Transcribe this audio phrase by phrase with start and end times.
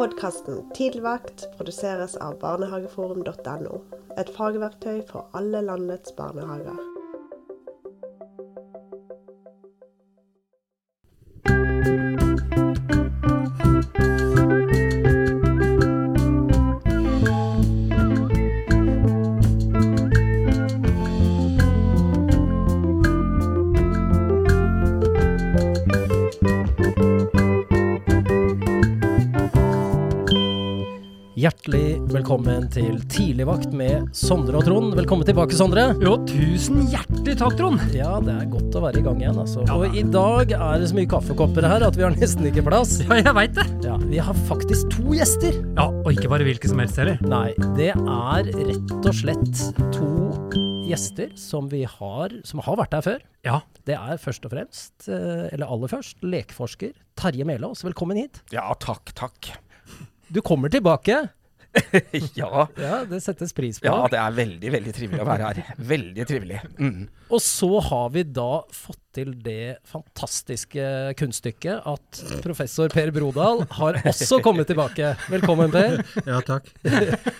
[0.00, 3.80] Podkasten Tidligvakt produseres av barnehageforum.no.
[4.16, 6.89] Et fagverktøy for alle landets barnehager.
[32.70, 34.92] Til Tidligvakt med Sondre og Trond.
[34.94, 35.88] Velkommen tilbake, Sondre.
[36.02, 37.80] Jo, tusen hjertelig takk, Trond.
[37.96, 39.64] Ja, det er godt å være i gang igjen, altså.
[39.66, 42.62] Ja, og i dag er det så mye kaffekopper her at vi har nesten ikke
[42.68, 42.96] plass.
[43.02, 43.66] Ja, jeg veit det.
[43.86, 45.56] Ja, Vi har faktisk to gjester.
[45.78, 47.18] Ja, Og ikke bare hvilke som helst heller.
[47.26, 49.64] Nei, det er rett og slett
[49.96, 50.10] to
[50.86, 53.26] gjester som vi har, som har vært her før.
[53.46, 57.82] Ja, Det er først og fremst, eh, eller aller først, lekeforsker Terje Melås.
[57.82, 58.42] Velkommen hit.
[58.54, 59.54] Ja, takk, takk.
[60.30, 61.30] Du kommer tilbake.
[62.38, 63.86] Ja, Ja, det settes pris på.
[63.86, 65.74] ja, det er veldig, veldig trivelig å være her.
[65.90, 66.60] Veldig trivelig.
[66.80, 67.04] Mm.
[67.30, 70.84] Og så har vi da fått til det fantastiske
[71.18, 75.14] kunststykket at professor Per Brodal har også kommet tilbake.
[75.30, 76.00] Velkommen, Per.
[76.26, 76.68] Ja, takk.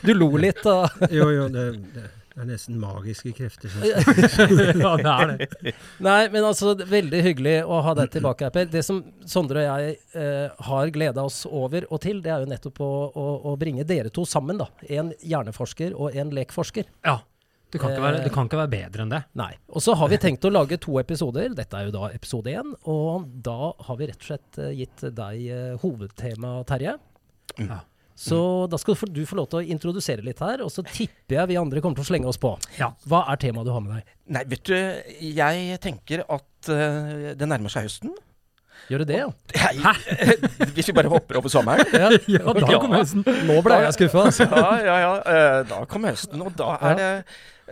[0.06, 0.84] Du lo litt da.
[1.10, 3.72] Jo, jo, det, det er nesten magiske krefter.
[4.80, 5.72] Ja det er det.
[6.02, 8.68] Nei, men altså, veldig hyggelig å ha deg tilbake her, Per.
[8.70, 12.50] Det som Sondre og jeg eh, har gleda oss over og til, det er jo
[12.50, 14.70] nettopp å, å, å bringe dere to sammen, da.
[14.88, 16.88] En hjerneforsker og en lekforsker.
[17.06, 17.20] Ja.
[17.70, 19.20] Du kan, ikke være, du kan ikke være bedre enn det.
[19.38, 19.52] Nei.
[19.70, 21.52] Og så har vi tenkt å lage to episoder.
[21.54, 22.72] Dette er jo da episode én.
[22.90, 26.96] Og da har vi rett og slett eh, gitt deg eh, hovedtema, Terje.
[27.60, 27.78] Ja.
[28.20, 31.48] Så da skal du få- lov til å introdusere litt her, og så tipper jeg
[31.48, 32.50] vi andre kommer til å slenge oss på.
[32.76, 32.90] Ja.
[33.08, 34.10] Hva er temaet du har med deg?
[34.36, 34.74] Nei, vet du,
[35.38, 38.12] jeg tenker at uh, det nærmer seg høsten.
[38.90, 39.30] Gjør det det, ja?
[39.70, 40.36] Jeg,
[40.76, 41.86] hvis vi bare hopper over sommeren.
[41.94, 42.10] ja.
[42.36, 42.78] Ja, da Ja.
[42.82, 43.24] kommer høsten.
[43.48, 44.26] Nå ble jeg skuffa.
[44.28, 44.46] Altså.
[44.50, 45.12] Ja, ja, ja.
[45.24, 47.10] eh, Da kom høsten, og da er, det,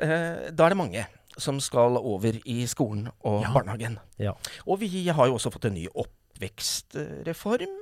[0.04, 1.04] eh, da er det mange
[1.38, 3.98] som skal over i skolen og barnehagen.
[4.19, 4.32] Ja.
[4.66, 7.76] Og vi har jo også fått en ny oppvekstreform.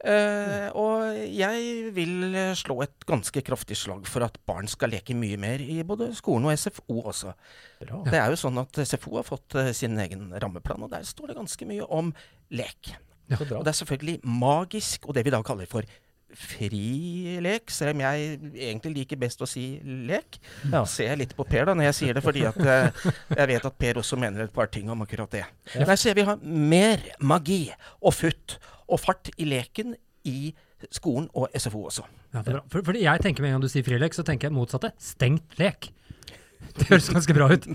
[0.00, 5.12] Eh, og jeg vil eh, slå et ganske kraftig slag for at barn skal leke
[5.12, 7.34] mye mer i både skolen og SFO også.
[7.82, 8.00] Bra.
[8.08, 11.32] Det er jo sånn at SFO har fått eh, sin egen rammeplan, og der står
[11.32, 12.14] det ganske mye om
[12.56, 12.94] lek.
[13.30, 13.42] Ja.
[13.42, 15.84] Og det er selvfølgelig magisk, og det vi da kaller for
[16.30, 20.38] fri lek, selv om jeg egentlig liker best å si lek.
[20.70, 20.84] Ja.
[20.88, 23.80] Ser jeg litt på Per da når jeg sier det, fordi at jeg vet at
[23.82, 25.44] Per også mener et par ting om akkurat det.
[25.74, 27.64] Nei, så ser vi har mer magi
[27.98, 29.94] og futt og fart i leken
[30.28, 30.52] i
[30.92, 32.04] skolen og SFO også.
[32.34, 32.62] Ja, det er bra.
[32.72, 34.92] For, fordi jeg tenker med en gang du sier frilek, så tenker jeg motsatte.
[35.00, 35.90] Stengt lek.
[36.76, 37.66] Det høres ganske bra ut.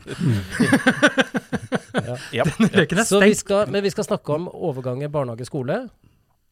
[2.36, 2.46] Ja.
[2.78, 5.80] Leken er Så vi skal, men vi skal snakke om overgangen barnehage-skole,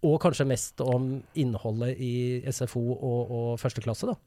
[0.03, 4.17] og kanskje mest om innholdet i SFO og, og første klasse, da.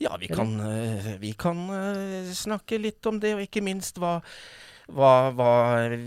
[0.00, 4.18] Ja, vi kan, eh, vi kan eh, snakke litt om det, og ikke minst hva,
[4.94, 5.50] hva, hva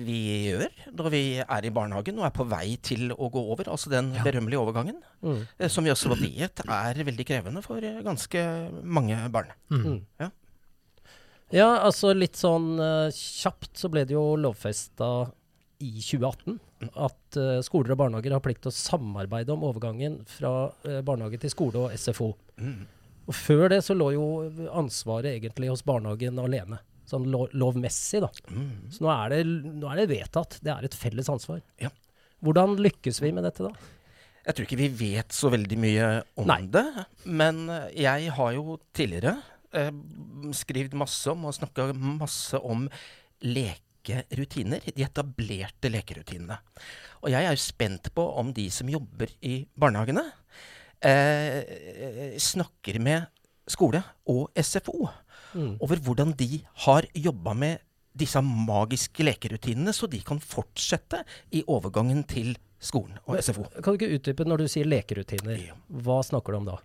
[0.05, 0.17] vi
[0.51, 3.69] gjør når vi er i barnehagen og er på vei til å gå over.
[3.73, 4.23] Altså den Ja.
[4.23, 5.47] berømmelige overgangen, Mm.
[5.59, 8.43] eh, som vi også vet er veldig krevende for eh, ganske
[8.83, 9.51] mange barn.
[9.71, 10.01] Mm.
[10.19, 10.29] Ja.
[11.53, 15.29] Ja, altså litt sånn uh, kjapt så ble det jo lovfesta
[15.83, 16.55] i 2018
[16.97, 21.37] at uh, skoler og barnehager har plikt til å samarbeide om overgangen fra uh, barnehage
[21.43, 22.31] til skole og SFO.
[22.57, 22.87] Mm.
[23.29, 24.25] Og før det så lå jo
[24.73, 26.79] ansvaret egentlig hos barnehagen alene.
[27.13, 28.31] Sånn lov lovmessig, da.
[28.49, 28.89] Mm.
[28.93, 29.41] Så nå er, det,
[29.81, 30.57] nå er det vedtatt.
[30.65, 31.61] Det er et felles ansvar.
[31.81, 31.91] Ja.
[32.43, 33.91] Hvordan lykkes vi med dette, da?
[34.43, 36.07] Jeg tror ikke vi vet så veldig mye
[36.41, 36.65] om Nei.
[36.67, 36.83] det,
[37.31, 37.63] men
[37.95, 39.37] jeg har jo tidligere
[39.71, 39.91] eh,
[40.57, 42.89] skrevet masse om og snakka masse om
[43.47, 44.83] lekerutiner.
[44.83, 46.59] De etablerte lekerutinene.
[47.23, 50.25] Og jeg er jo spent på om de som jobber i barnehagene,
[50.99, 53.29] eh, snakker med
[53.71, 55.07] skole og SFO
[55.53, 55.75] Mm.
[55.85, 57.81] over hvordan de har jobba med
[58.13, 62.53] disse magiske lekerutinene, så de kan fortsette i overgangen til
[62.83, 63.65] skolen og SFO.
[63.79, 65.71] Kan du ikke utdype når du sier lekerutiner?
[66.03, 66.77] Hva snakker du om da?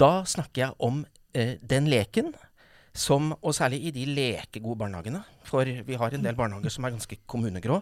[0.00, 1.02] Da snakker jeg om
[1.34, 2.30] eh, den leken
[2.96, 6.94] som, og særlig i de lekegode barnehagene, for vi har en del barnehager som er
[6.96, 7.78] ganske kommunegrå.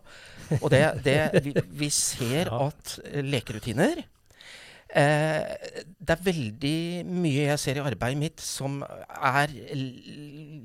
[0.60, 4.04] Og det, det vi, vi ser at eh, lekerutiner
[4.88, 9.52] Det er veldig mye jeg ser i arbeidet mitt som er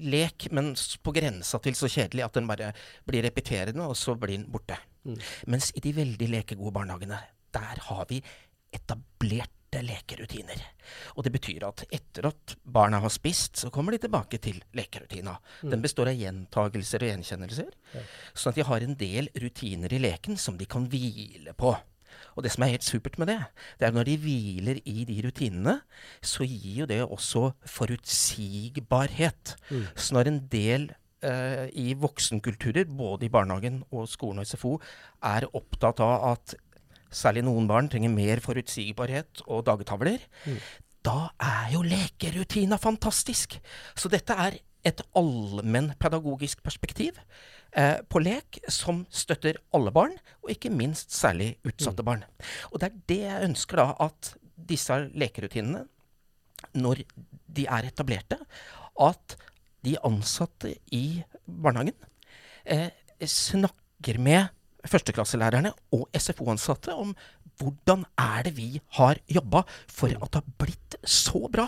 [0.04, 2.72] lek, men på grensa til så kjedelig at den bare
[3.08, 4.80] blir repeterende, og så blir den borte.
[5.04, 5.20] Mm.
[5.52, 7.20] Mens i de veldig lekegode barnehagene,
[7.54, 8.22] der har vi
[8.74, 10.60] etablerte lekerutiner.
[11.18, 15.36] Og det betyr at etter at barna har spist, så kommer de tilbake til lekerutina.
[15.62, 17.72] Den består av gjentagelser og gjenkjennelser.
[17.96, 18.04] Ja.
[18.34, 21.74] Sånn at de har en del rutiner i leken som de kan hvile på.
[22.35, 23.39] Og det som er helt supert med det,
[23.80, 25.77] det er når de hviler i de rutinene,
[26.21, 29.56] så gir jo det også forutsigbarhet.
[29.69, 29.85] Mm.
[29.95, 30.88] Så når en del
[31.24, 34.77] eh, i voksenkulturer, både i barnehagen og skolen og SFO,
[35.24, 36.56] er opptatt av at
[37.13, 40.57] særlig noen barn trenger mer forutsigbarhet og dagetavler, Mm.
[41.06, 43.59] da er jo lekerutina fantastisk.
[43.95, 44.57] Så dette er
[44.88, 47.19] et allmennpedagogisk perspektiv
[47.71, 52.25] eh, på lek som støtter alle barn, og ikke minst særlig utsatte barn.
[52.71, 54.33] Og det er det jeg ønsker da at
[54.74, 55.85] disse lekerutinene,
[56.80, 57.03] når
[57.53, 58.39] de er etablerte,
[59.00, 59.38] at
[59.83, 61.95] de ansatte i barnehagen
[62.63, 64.51] eh, snakker med
[64.88, 67.13] førsteklasselærerne og SFO-ansatte om
[67.59, 71.68] hvordan er det vi har jobba for at det har blitt så bra.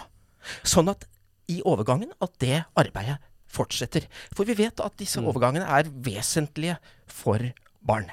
[0.68, 1.06] Sånn at
[1.52, 4.08] i overgangen at det arbeidet fortsetter.
[4.36, 5.28] For vi vet at disse Mm.
[5.32, 6.78] overgangene er vesentlige
[7.08, 7.40] for
[7.86, 8.10] barn.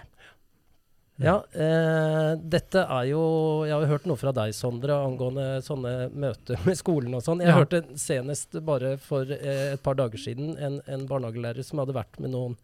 [1.22, 6.58] Ja, eh, dette er jo Jeg har hørt noe fra deg, Sondre, angående sånne møter
[6.66, 7.40] med skolen og sånn.
[7.40, 7.58] Jeg Ja.
[7.60, 12.18] hørte senest bare for eh, et par dager siden en, en barnehagelærer som hadde vært
[12.18, 12.56] med noen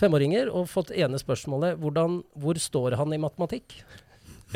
[0.00, 3.82] femåringer og fått ene spørsmålet hvordan, Hvor står han i matematikk?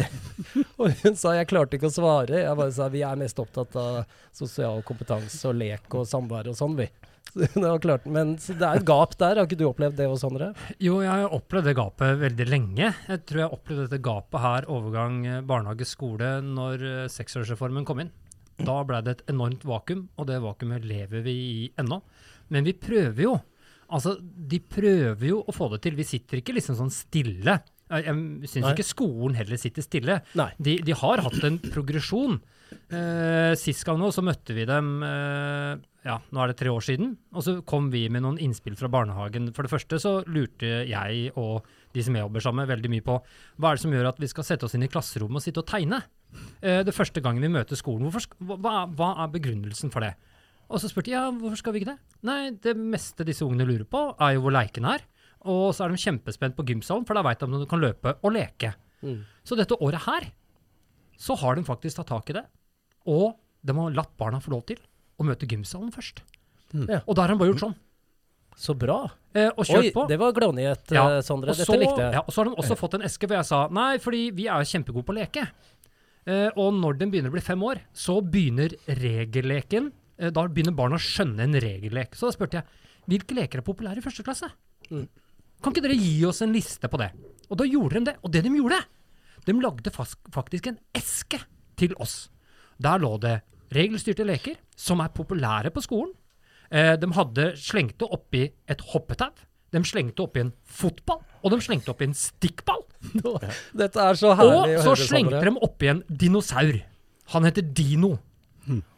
[0.80, 2.42] og hun sa jeg klarte ikke å svare.
[2.42, 4.04] Jeg bare sa vi er mest opptatt av
[4.34, 6.88] sosial kompetanse og lek og samvær og sånn, vi.
[7.84, 9.40] Klart, men det er et gap der.
[9.40, 10.52] Har ikke du opplevd det hos andre?
[10.82, 12.90] Jo, jeg har opplevd det gapet veldig lenge.
[13.08, 18.12] Jeg tror jeg opplevde dette gapet her, overgang eh, barnehage-skole, når eh, seksårsreformen kom inn.
[18.60, 21.98] Da ble det et enormt vakuum, og det vakuumet lever vi i ennå.
[22.54, 23.34] Men vi prøver jo.
[23.94, 25.98] Altså, de prøver jo å få det til.
[25.98, 27.58] Vi sitter ikke liksom sånn stille.
[27.92, 30.20] Jeg, syns ikke skolen heller sitter stille.
[30.34, 32.38] De, de har hatt en progresjon.
[32.88, 36.84] Eh, sist gang nå så møtte vi dem eh, ja, nå er det tre år
[36.84, 37.14] siden.
[37.32, 39.48] Og så kom vi med noen innspill fra barnehagen.
[39.56, 41.64] For det første så lurte jeg og
[41.94, 44.20] de som jeg jobber sammen med, veldig mye på hva er det som gjør at
[44.20, 46.02] vi skal sette oss inn i klasserommet og sitte og tegne.
[46.60, 48.08] Eh, det første gangen vi møter skolen.
[48.08, 50.14] Hvorfor, hva, hva er begrunnelsen for det?
[50.72, 52.18] Og så spurte jeg ja, hvorfor skal vi ikke det?
[52.24, 55.04] Nei, det meste disse ungene lurer på, er jo hvor leiken er.
[55.44, 58.16] Og så er de kjempespent på gymsalen, for da veit de om de kan løpe
[58.22, 58.72] og leke.
[59.04, 59.22] Mm.
[59.44, 60.30] Så dette året her,
[61.20, 62.44] så har de faktisk tatt tak i det.
[63.10, 64.80] Og de har latt barna få lov til
[65.20, 66.22] å møte gymsalen først.
[66.72, 66.86] Mm.
[66.88, 67.02] Ja.
[67.04, 67.76] Og da har de bare gjort sånn.
[68.56, 69.00] Så bra.
[69.34, 70.04] Eh, og kjørt Oi, på.
[70.08, 71.52] det var gladnyhet, Ja, eh, Sondre.
[71.52, 72.12] Dette så, likte jeg.
[72.14, 74.46] ja, og så har de også fått en eske hvor jeg sa nei, fordi vi
[74.46, 75.42] er jo kjempegode på å leke.
[76.24, 79.90] Eh, og når den begynner å bli fem år, så begynner regelleken.
[80.18, 82.14] Eh, da begynner barna å skjønne en regellek.
[82.14, 82.64] Så da spurte jeg
[83.10, 84.48] hvilke leker er populære i første klasse.
[84.88, 85.08] Mm.
[85.64, 87.08] Kan ikke dere gi oss en liste på det?
[87.48, 88.18] Og da gjorde de det.
[88.20, 88.82] Og det de gjorde,
[89.46, 91.40] de lagde faktisk en eske
[91.80, 92.28] til oss.
[92.76, 93.38] Der lå det
[93.74, 96.12] regelstyrte leker som er populære på skolen.
[96.68, 99.32] Eh, de hadde slengte oppi et hoppetau.
[99.74, 102.84] De slengte oppi en fotball, og de slengte oppi en stikkball.
[103.80, 106.78] Dette er så herlig Og så høre, slengte de oppi en dinosaur.
[107.34, 108.14] Han heter Dino.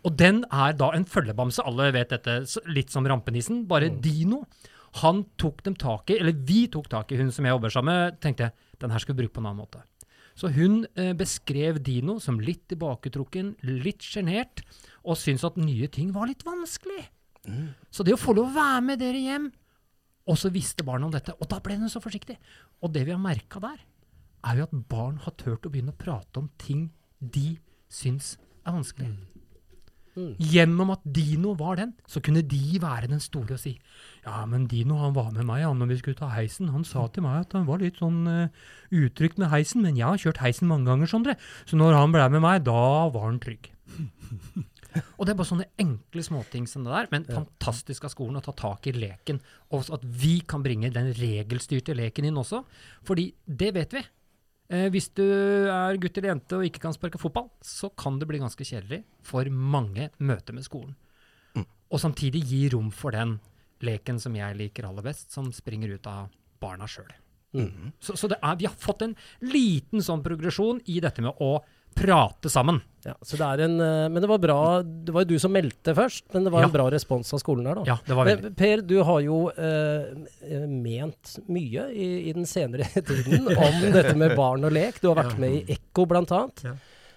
[0.06, 1.64] Og den er da en følgebamse.
[1.66, 2.36] Alle vet dette,
[2.70, 4.44] litt som rampenissen, bare Dino.
[5.02, 7.92] Han tok dem tak i, eller vi tok tak i hun som jeg jobber sammen
[7.92, 9.82] med, tenkte den her skal vi bruke på en annen måte.
[10.36, 14.60] Så hun eh, beskrev Dino som litt tilbaketrukken, litt sjenert,
[15.06, 17.06] og syntes at nye ting var litt vanskelig.
[17.94, 19.46] Så det å få lov å være med dere hjem,
[20.26, 22.36] og så visste barna om dette, og da ble hun så forsiktig.
[22.82, 23.78] Og det vi har merka der,
[24.46, 26.88] er jo at barn har turt å begynne å prate om ting
[27.20, 27.56] de
[27.92, 28.34] syns
[28.66, 29.12] er vanskelig.
[29.14, 29.35] Mm.
[30.16, 33.74] Gjennom at Dino var den, så kunne de være den store og si
[34.24, 36.72] Ja, men Dino han var med meg han, når vi skulle ta heisen.
[36.72, 40.08] Han sa til meg at han var litt sånn uh, utrygt med heisen, men jeg
[40.08, 41.36] har kjørt heisen mange ganger, Sondre.
[41.68, 43.70] Så når han ble med meg, da var han trygg.
[45.18, 48.44] Og det er bare sånne enkle småting som det der, men fantastisk av skolen å
[48.44, 49.40] ta tak i leken.
[49.76, 52.62] Og at vi kan bringe den regelstyrte leken inn også.
[53.06, 54.04] Fordi det vet vi.
[54.66, 58.26] Eh, hvis du er gutt eller jente og ikke kan sparke fotball, så kan det
[58.30, 60.96] bli ganske kjedelig for mange møter med skolen.
[61.54, 61.66] Mm.
[61.92, 63.38] Og samtidig gi rom for den
[63.86, 67.12] leken som jeg liker aller best, som springer ut av barna sjøl.
[67.56, 67.92] Mm.
[68.02, 71.58] Så, så det er, vi har fått en liten sånn progresjon i dette med å
[71.96, 72.82] prate sammen.
[73.06, 75.52] Ja, så det er en, eh, men det var bra Det var jo du som
[75.54, 76.66] meldte først, men det var Ja.
[76.66, 77.84] en bra respons av skolen her, da.
[77.86, 78.42] Ja, det var veldig.
[78.48, 84.16] Men Per, du har jo eh, ment mye i, i den senere tiden om dette
[84.18, 85.00] med barn og lek.
[85.00, 86.34] Du har vært med i Ekko blant
[86.66, 86.74] Ja.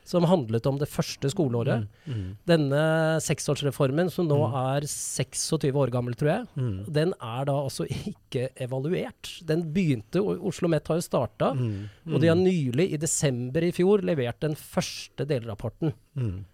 [0.09, 1.85] Som handlet om det første skoleåret.
[2.09, 2.23] Mm.
[2.49, 2.81] Denne
[3.21, 6.77] seksårsreformen, som nå er 26 år gammel, tror jeg, Mm.
[6.91, 9.35] den er da altså ikke evaluert.
[9.45, 11.89] Den begynte, Oslo Met har jo starta, Mm.
[12.13, 15.93] og de har nylig, i desember i fjor, levert den første delrapporten.
[16.17, 16.45] Mm.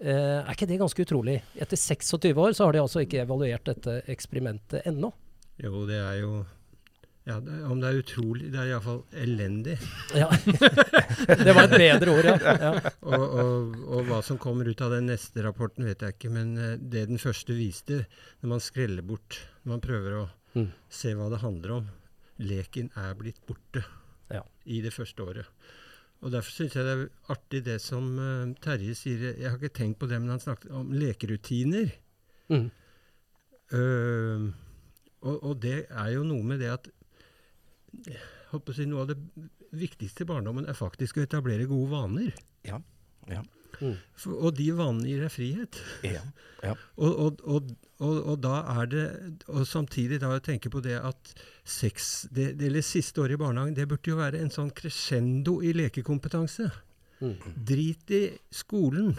[0.00, 1.40] Eh, er ikke det ganske utrolig?
[1.56, 5.12] Etter 26 år så har de altså ikke evaluert dette eksperimentet ennå.
[5.62, 6.44] Jo, det er jo
[7.24, 9.78] Ja, det, om det er utrolig Det er iallfall elendig.
[10.12, 10.26] Ja.
[11.46, 12.54] det var et bedre ord, ja.
[12.60, 12.72] ja.
[13.00, 16.32] Og, og, og hva som kommer ut av den neste rapporten, vet jeg ikke.
[16.36, 18.02] Men eh, det den første viste,
[18.42, 20.68] når man skreller bort Når man prøver å Mm.
[20.86, 21.86] se hva det handler om
[22.46, 23.80] Leken er blitt borte
[24.30, 24.44] Ja.
[24.70, 25.48] i det første året.
[26.22, 29.32] Og Derfor syns jeg det er artig det som uh, Terje sier.
[29.34, 31.90] Jeg har ikke tenkt på det, men han snakket om lekerutiner.
[32.54, 32.68] Mm.
[33.74, 34.46] Uh,
[35.24, 36.86] og, og det er jo noe med det at
[38.06, 39.18] jeg å si, Noe av det
[39.74, 42.32] viktigste i barndommen er faktisk å etablere gode vaner.
[42.66, 42.78] Ja.
[43.30, 43.42] Ja.
[43.80, 43.96] Mm.
[44.14, 45.80] For, og de vanene gir deg frihet.
[46.06, 46.22] Ja.
[46.62, 46.74] ja.
[47.04, 49.04] Og, og, og, og, og da er det
[49.50, 51.32] Og samtidig da å tenke på det at
[51.66, 55.58] sex, det, det, eller siste året i barnehagen, det burde jo være en sånn crescendo
[55.64, 56.68] i lekekompetanse.
[57.20, 57.34] Mm.
[57.70, 58.24] Drit i
[58.54, 59.14] skolen.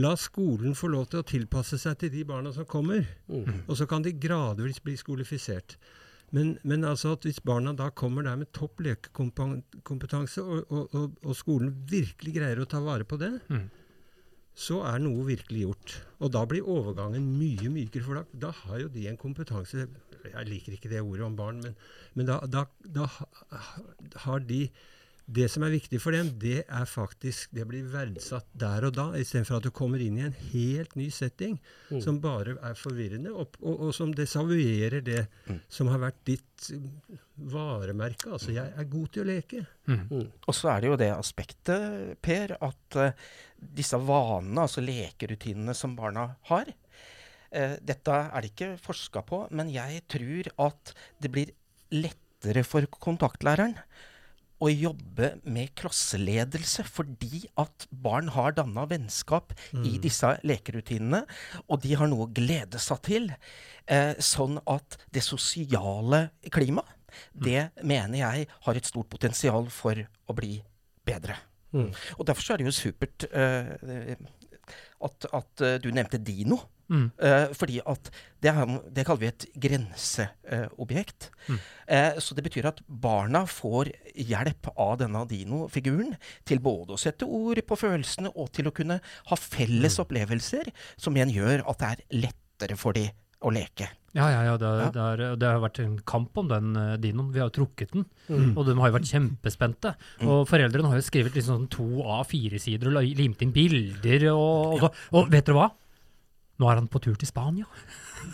[0.00, 3.04] La skolen få lov til å tilpasse seg til de barna som kommer.
[3.30, 3.66] Mm.
[3.66, 5.76] Og så kan de gradvis bli skolifisert.
[6.34, 11.12] Men, men altså at hvis barna da kommer der med topp lekekompetanse, og, og, og,
[11.22, 13.68] og skolen virkelig greier å ta vare på det, Mm.
[14.56, 15.94] så er noe virkelig gjort.
[16.24, 19.86] Og da blir overgangen mye mykere, for da, da har jo de en kompetanse
[20.26, 21.76] Jeg liker ikke det ordet om barn, men,
[22.18, 23.60] men da, da, da ha-
[24.24, 24.64] har de
[25.26, 29.06] det som er viktig for dem, det er faktisk Det blir verdsatt der og da,
[29.18, 31.56] istedenfor at du kommer inn i en helt ny setting
[31.90, 32.00] Mm.
[32.02, 35.60] som bare er forvirrende, og, og, og som desavuerer det Mm.
[35.68, 37.18] som har vært ditt mm,
[37.52, 38.30] varemerke.
[38.30, 39.66] Altså, jeg er god til å leke.
[39.86, 40.30] Mm.
[40.46, 43.10] Og så er det jo det aspektet, Per, at uh,
[43.58, 49.70] disse vanene, altså lekerutinene som barna har uh, Dette er det ikke forska på, men
[49.74, 51.54] jeg tror at det blir
[51.94, 53.76] lettere for kontaktlæreren
[54.62, 59.52] å jobbe med klasseledelse fordi at barn har danna vennskap
[59.84, 61.24] i disse lekerutinene,
[61.68, 63.30] og de har noe å glede seg til.
[63.86, 66.92] Eh, sånn at det sosiale klimaet,
[67.32, 70.58] det mener jeg har et stort potensial for å bli
[71.06, 71.36] bedre.
[71.76, 71.90] Mm.
[72.16, 74.16] Og derfor så er det jo supert eh,
[75.04, 76.62] at, at eh, du nevnte Dino.
[76.86, 77.08] Mm.
[77.18, 81.32] Uh, fordi at det, er, det kaller vi et grenseobjekt.
[81.48, 81.56] Mm.
[81.58, 86.14] uh, så det betyr at barna får hjelp av denne Dino-figuren
[86.46, 91.18] til både å sette ord på følelsene og til å kunne ha felles opplevelser, som
[91.18, 93.08] igjen gjør at det er lettere for de
[93.44, 93.88] å leke.
[94.16, 94.54] Ja, ja, ja.
[94.56, 94.88] Det, Ja.
[94.94, 97.32] Det, er, det har vært en kamp om den eh, dinoen.
[97.34, 98.56] Vi har jo trukket den, Mm.
[98.56, 99.92] og de har jo vært kjempespente.
[100.22, 100.28] Mm.
[100.32, 104.30] Og foreldrene har jo skrevet liksom sånn to A4-sider og limt inn bilder.
[104.32, 105.68] Og, og, så, og vet dere hva?
[106.56, 107.66] Nå er han på tur til Spania.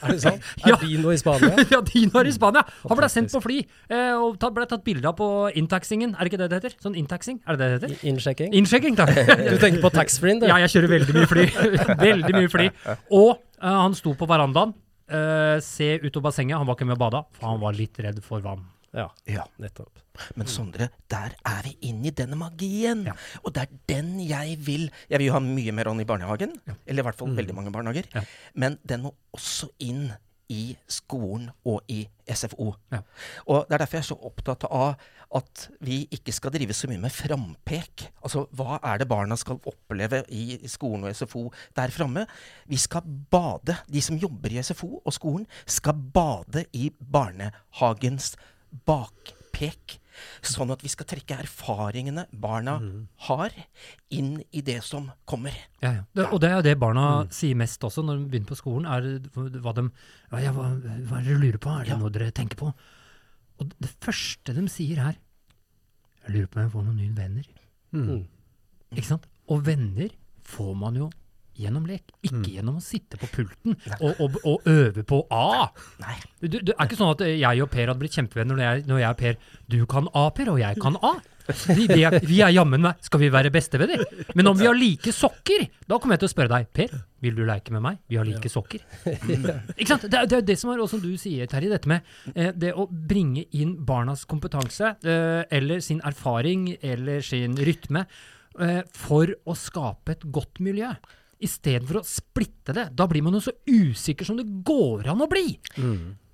[0.06, 0.44] Er det sant?
[0.62, 0.76] Ja.
[0.76, 1.50] Er Dino i Spania?
[1.74, 2.62] ja, Dino er i Spania!
[2.86, 3.56] Han ble sendt på fly
[3.90, 5.26] eh, og ble tatt bilde av på
[5.58, 6.14] inntaxingen.
[6.14, 6.76] Er det ikke det det heter?
[6.86, 7.40] Sånn inntaxing?
[7.42, 8.06] Er det det det heter?
[8.12, 8.54] Innsjekking?
[8.62, 9.10] Innsjekking, takk.
[9.50, 10.46] Du tenker på taxfree-en, du?
[10.46, 11.48] Ja, jeg kjører veldig mye fly.
[12.06, 12.68] veldig mye fly.
[13.18, 14.72] Og eh, han sto på verandaen,
[15.12, 16.56] eh, se ut av bassenget.
[16.58, 18.64] Han var ikke med og bada, for han var litt redd for vann.
[18.92, 19.44] Ja, Ja.
[19.58, 19.98] nettopp.
[20.36, 23.06] Men Sondre, der er vi inne i denne magien.
[23.06, 23.14] Ja.
[23.44, 26.52] Og det er den jeg vil Jeg vil jo ha mye mer ånd i barnehagen.
[26.86, 28.04] Eller i hvert fall veldig mange barnehager.
[28.14, 28.20] Ja.
[28.54, 30.10] Men den må også inn
[30.52, 32.74] i skolen og i SFO.
[32.92, 33.00] Ja.
[33.48, 34.96] Og Det er derfor jeg er så opptatt av
[35.34, 38.06] at vi ikke skal drive så mye med frampek.
[38.22, 41.46] Altså, hva er det barna skal oppleve i skolen og SFO
[41.78, 42.26] der framme?
[42.68, 43.78] Vi skal bade.
[43.88, 48.34] De som jobber i SFO og skolen, skal bade i barnehagens
[48.88, 49.98] bakpek.
[50.44, 52.74] Sånn at vi skal trekke erfaringene barna
[53.28, 53.54] har,
[54.12, 55.54] inn i det som kommer.
[55.80, 56.02] Ja, ja.
[56.12, 58.84] Det, og det er det barna sier mest også når de begynner på skolen.
[58.84, 59.06] er
[59.64, 59.86] hva, de,
[60.44, 61.72] ja, hva, hva er det dere lurer på?
[61.72, 62.00] Er det Ja.
[62.02, 62.74] noe dere tenker på?
[63.60, 65.18] Og det første de sier er
[66.22, 67.48] Jeg lurer på om jeg får noen nye venner.
[67.92, 68.22] Mm.
[68.94, 69.26] Ikke sant?
[69.50, 70.12] Og venner
[70.46, 71.10] får man jo
[71.58, 75.68] gjennom lek, ikke gjennom å sitte på pulten og, og, og øve på A.
[76.00, 76.14] Nei.
[76.40, 79.02] Det, det er ikke sånn at jeg og Per hadde blitt kjempevenner når jeg, når
[79.02, 79.36] jeg og Per
[79.74, 81.12] Du kan A, Per, og jeg kan A.
[81.74, 84.02] Vi, vi er, vi er jammen meg Skal vi være bestevenner?
[84.38, 86.92] Men om vi har like sokker, da kommer jeg til å spørre deg Per,
[87.24, 87.98] vil du leke med meg?
[88.10, 88.82] Vi har like sokker.
[89.06, 90.06] Ikke sant?
[90.08, 92.02] Det, er- det er det som er også som du sier, Terje, dette med
[92.34, 98.04] eh, det å bringe inn barnas kompetanse, eh, eller sin erfaring, eller sin rytme,
[98.60, 100.90] eh, for å skape et godt miljø.
[101.42, 102.84] Istedenfor å splitte det.
[102.94, 105.56] Da blir man jo så usikker som det går an å bli.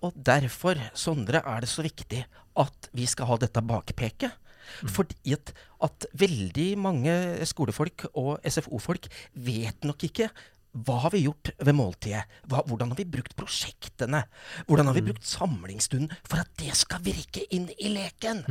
[0.05, 2.21] Og derfor, Sondre, er det så viktig
[2.61, 4.35] at vi skal ha dette bakpeket.
[4.85, 5.53] Fordi at,
[5.85, 7.17] at veldig mange
[7.49, 10.31] skolefolk og SFO-folk vet nok ikke
[10.77, 12.25] hva har vi gjort ved måltidet?
[12.47, 14.21] Hva, hvordan har vi brukt prosjektene?
[14.69, 18.45] Hvordan har vi brukt samlingsstunden for at det skal virke inn i leken?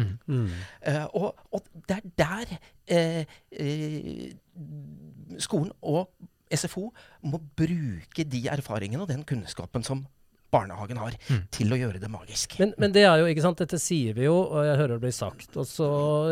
[0.81, 2.45] Eh, og, og det er der
[2.97, 3.23] uh,
[3.61, 6.09] uh, skolen og
[6.53, 6.89] SFO
[7.27, 10.05] må bruke de erfaringene og den kunnskapen som
[10.53, 11.15] barnehagen har
[11.51, 12.53] til å gjøre det magisk.
[12.61, 15.03] Men, men det er jo, ikke sant, dette sier vi jo, og jeg hører det
[15.03, 15.57] blir sagt.
[15.59, 15.87] Og så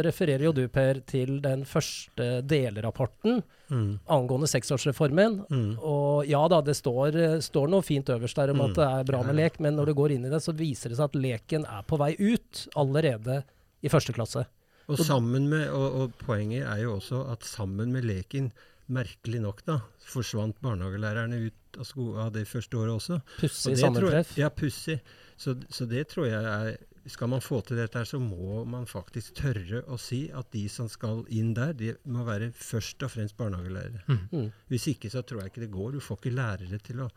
[0.05, 3.95] refererer jo du, Per, til den første delrapporten Mm.
[4.13, 5.39] angående seksårsreformen.
[5.50, 5.79] Mm.
[5.81, 8.65] Og ja da, det står, står noe fint øverst der om Mm.
[8.67, 10.93] at det er bra med lek, men når du går inn i det, så viser
[10.93, 13.39] det seg at leken er på vei ut allerede
[13.81, 14.45] i første klasse.
[14.86, 18.51] Og, sammen med, og, og poenget er jo også at sammen med leken,
[18.93, 23.17] merkelig nok, da, forsvant barnehagelærerne ut av, sko av det første året også.
[23.21, 24.35] Og Pussig og sammentreff.
[24.39, 24.99] Ja, pussig.
[25.37, 26.77] Så, så det tror jeg er
[27.11, 30.63] Skal man få til dette, her, så må man faktisk tørre å si at de
[30.73, 34.01] som skal inn der, de må være først og fremst barnehagelærere.
[34.31, 34.47] Mm.
[34.71, 35.91] Hvis ikke så tror jeg ikke det går.
[35.93, 37.09] Du får ikke lærere til å,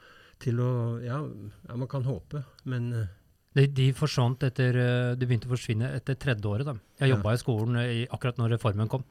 [0.45, 0.69] til å
[1.01, 3.09] ja, ja, man kan håpe, men eh,
[3.57, 6.69] De, de forsvant etter eh, De begynte å forsvinne etter tredje året.
[6.69, 6.77] Da.
[7.01, 7.23] Jeg Ja.
[7.33, 9.09] i skolen eh, i, akkurat når reformen kom.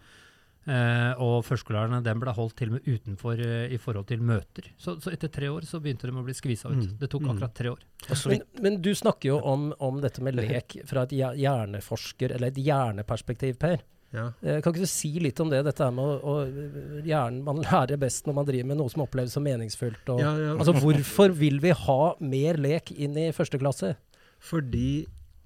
[0.67, 4.65] Eh, og førskolelærerne den ble holdt til og med utenfor eh, i forhold til møter.
[4.77, 6.81] Så, så etter tre år så begynte de å bli skvisa ut.
[6.81, 6.97] Mm.
[7.00, 7.29] Det tok Mm.
[7.38, 7.86] akkurat tre år.
[8.27, 12.59] Men, men du snakker jo om, om dette med lek fra et hjerneforsker, eller et
[12.59, 13.79] hjerneperspektiv, Per.
[14.12, 14.25] ja.
[14.43, 15.63] Eh, Kan ikke du si litt om det?
[15.69, 19.05] Dette her med å, å hjernen, Man lærer best når man driver med noe som
[19.07, 20.03] oppleves som meningsfullt.
[20.13, 20.51] Og, Ja, ja.
[20.59, 23.95] Altså, hvorfor vil vi ha mer lek inn i første klasse?
[24.43, 25.05] Fordi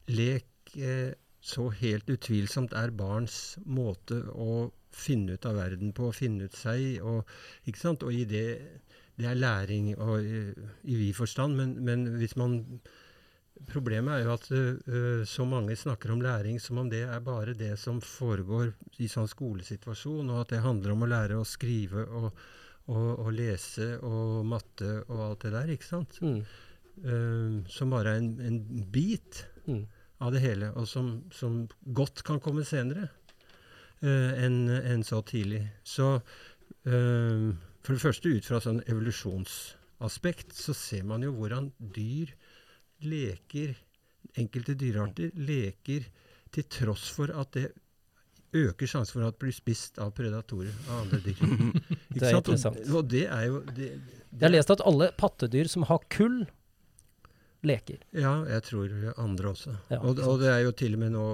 [0.09, 6.48] lek eh, så helt utvilsomt er barns måte å finne ut av verden på, finne
[6.50, 7.01] ut seg.
[7.05, 7.27] Og,
[7.69, 8.03] ikke sant?
[8.07, 8.48] og i det,
[9.19, 10.43] det er læring og, i,
[10.83, 12.62] i vid forstand, men, men hvis man
[13.69, 17.53] Problemet er jo at uh, så mange snakker om læring som om det er bare
[17.53, 18.71] det som foregår
[19.05, 22.39] i sånn skolesituasjon, og at det handler om å lære å skrive og,
[22.89, 26.17] og, og lese og matte og alt det der, ikke sant?
[26.25, 26.41] Mm.
[27.05, 29.88] Uh, som bare er en, en bit Mm.
[30.17, 31.63] av det hele, og som, som
[31.98, 33.13] godt kan komme senere eh,
[34.01, 35.62] enn en så tidlig.
[35.86, 42.34] Så eh, for det første, ut fra sånn evolusjonsaspekt, så ser man jo hvordan dyr
[43.05, 43.75] leker,
[44.38, 46.05] enkelte dyrearter leker
[46.53, 47.72] til tross for at det
[48.58, 51.38] øker sjansen for at det blir spist av predatorer av andre dyr.
[51.41, 52.41] Ikke Det er sant?
[52.41, 52.81] interessant.
[52.89, 53.88] Og, og det er jo det,
[54.34, 56.42] Jeg har lest at alle pattedyr som har kull,
[57.67, 58.01] leker.
[58.17, 59.75] Ja, jeg tror andre også.
[59.91, 61.25] Ja, og, og det er jo til og med nå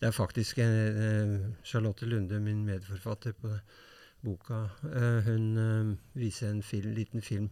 [0.00, 3.52] Det er faktisk en, eh, Charlotte Lunde, min medforfatter på
[4.24, 7.48] boka, eh, hun eh, viser en film, liten film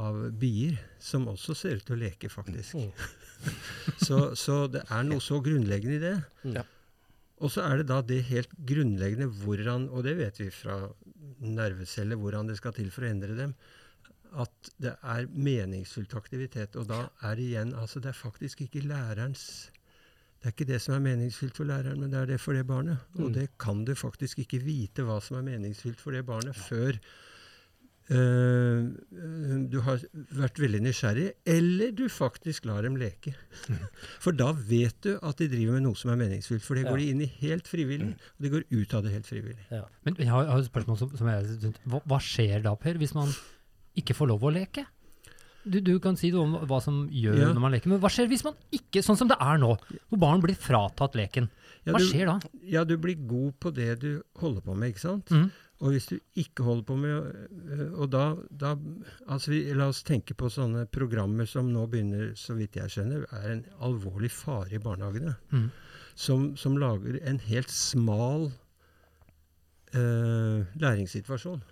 [0.00, 2.78] av bier som også ser ut til å leke, faktisk.
[2.80, 3.50] Mm.
[4.06, 6.16] så, så det er noe så grunnleggende i det.
[6.46, 6.56] Mm.
[6.56, 6.64] Ja.
[7.42, 10.78] Og så er det da det helt grunnleggende hvordan, og det vet vi fra
[11.42, 13.54] nerveceller, hvordan det skal til for å endre dem,
[14.34, 16.76] at det er meningsfylt aktivitet.
[16.76, 19.70] Og da er det igjen altså Det er faktisk ikke lærerens
[20.42, 22.66] Det er ikke det som er meningsfylt for læreren, men det er det for det
[22.66, 22.98] barnet.
[23.14, 23.32] Og Mm.
[23.34, 26.98] det kan du faktisk ikke vite hva som er meningsfylt for det barnet, før
[28.10, 28.88] øh,
[29.72, 30.02] du har
[30.34, 33.34] vært veldig nysgjerrig, eller du faktisk lar dem leke.
[34.24, 36.62] For da vet du at de driver med noe som er meningsfylt.
[36.66, 37.04] For det går Ja.
[37.04, 39.58] de inn i helt frivillig, og de går ut av det helt frivillig.
[40.04, 42.74] Men jeg har, jeg har et spørsmål som, som jeg synes, hva, hva skjer da,
[42.74, 43.30] Per, hvis man
[43.98, 44.86] ikke får lov å leke?
[45.62, 47.50] Du, du kan si noe om hva som gjør Ja.
[47.54, 49.76] når man leker, men hva skjer hvis man ikke, sånn som det er nå,
[50.10, 51.46] hvor barn blir fratatt leken?
[51.84, 52.34] Ja, Hva du, skjer da?
[52.66, 55.30] ja, du blir god på det du holder på med, ikke sant?
[55.34, 55.50] Mm.
[55.82, 58.76] Og hvis du ikke holder på med øh, Og da, da
[59.26, 63.24] altså vi, La oss tenke på sånne programmer som nå begynner, så vidt jeg skjønner,
[63.34, 65.34] er en alvorlig fare i barnehagene.
[65.50, 65.66] Mm.
[66.14, 68.52] Som, som lager en helt smal
[69.96, 71.62] uh, læringssituasjon.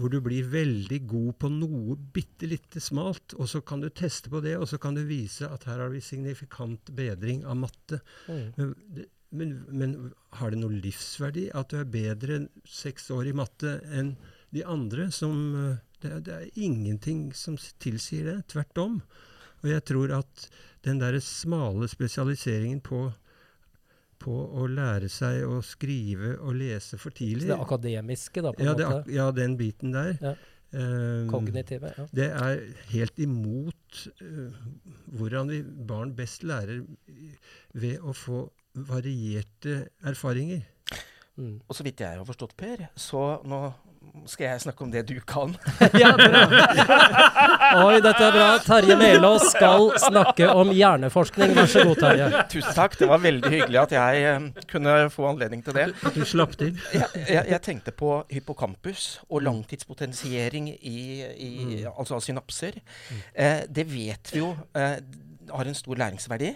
[0.00, 4.32] Hvor du blir veldig god på noe bitte lite smalt, og så kan du teste
[4.32, 8.00] på det, og så kan du vise at her har vi signifikant bedring av matte.
[8.26, 8.46] Mm.
[8.56, 8.74] Men,
[9.30, 9.96] men, men
[10.40, 14.14] har det noe livsverdi at du er bedre seks år i matte enn
[14.54, 15.10] de andre?
[15.14, 18.38] Som, eh, det, det er ingenting som tilsier det.
[18.54, 19.00] Tvert om.
[19.60, 20.48] Og jeg tror at
[20.86, 23.10] den der smale spesialiseringen på,
[24.20, 27.46] på å lære seg å skrive og lese for tidlig.
[27.48, 28.88] Så det akademiske, da, på en ja, måte.
[29.00, 30.16] ak- ja, den biten der.
[30.20, 30.34] Ja.
[30.70, 31.88] Um, Kognitive.
[31.96, 32.04] Ja.
[32.14, 32.60] det er
[32.92, 34.52] helt imot uh,
[35.18, 36.84] hvordan vi barn best lærer
[37.74, 38.44] ved å få
[38.78, 40.62] varierte erfaringer.
[41.40, 41.56] Mm.
[41.66, 43.60] og så vidt jeg har forstått, Per, så nå
[44.30, 45.52] skal jeg snakke om det du kan.
[46.00, 46.42] ja, bra.
[47.84, 48.48] Oi, dette er bra.
[48.64, 51.54] Terje Melås skal snakke om hjerneforskning.
[51.56, 52.42] Vær så god, Terje.
[52.52, 52.98] Tusen takk.
[53.00, 55.88] Det var veldig hyggelig at jeg eh, kunne få anledning til det.
[56.06, 56.74] At du slapp til.
[56.94, 61.50] Jeg, jeg, jeg tenkte på hypokampus og langtidspotensiering i, i
[61.90, 62.80] altså av synapser.
[63.34, 64.98] Eh, det vet vi jo eh,
[65.50, 66.54] har en stor læringsverdi.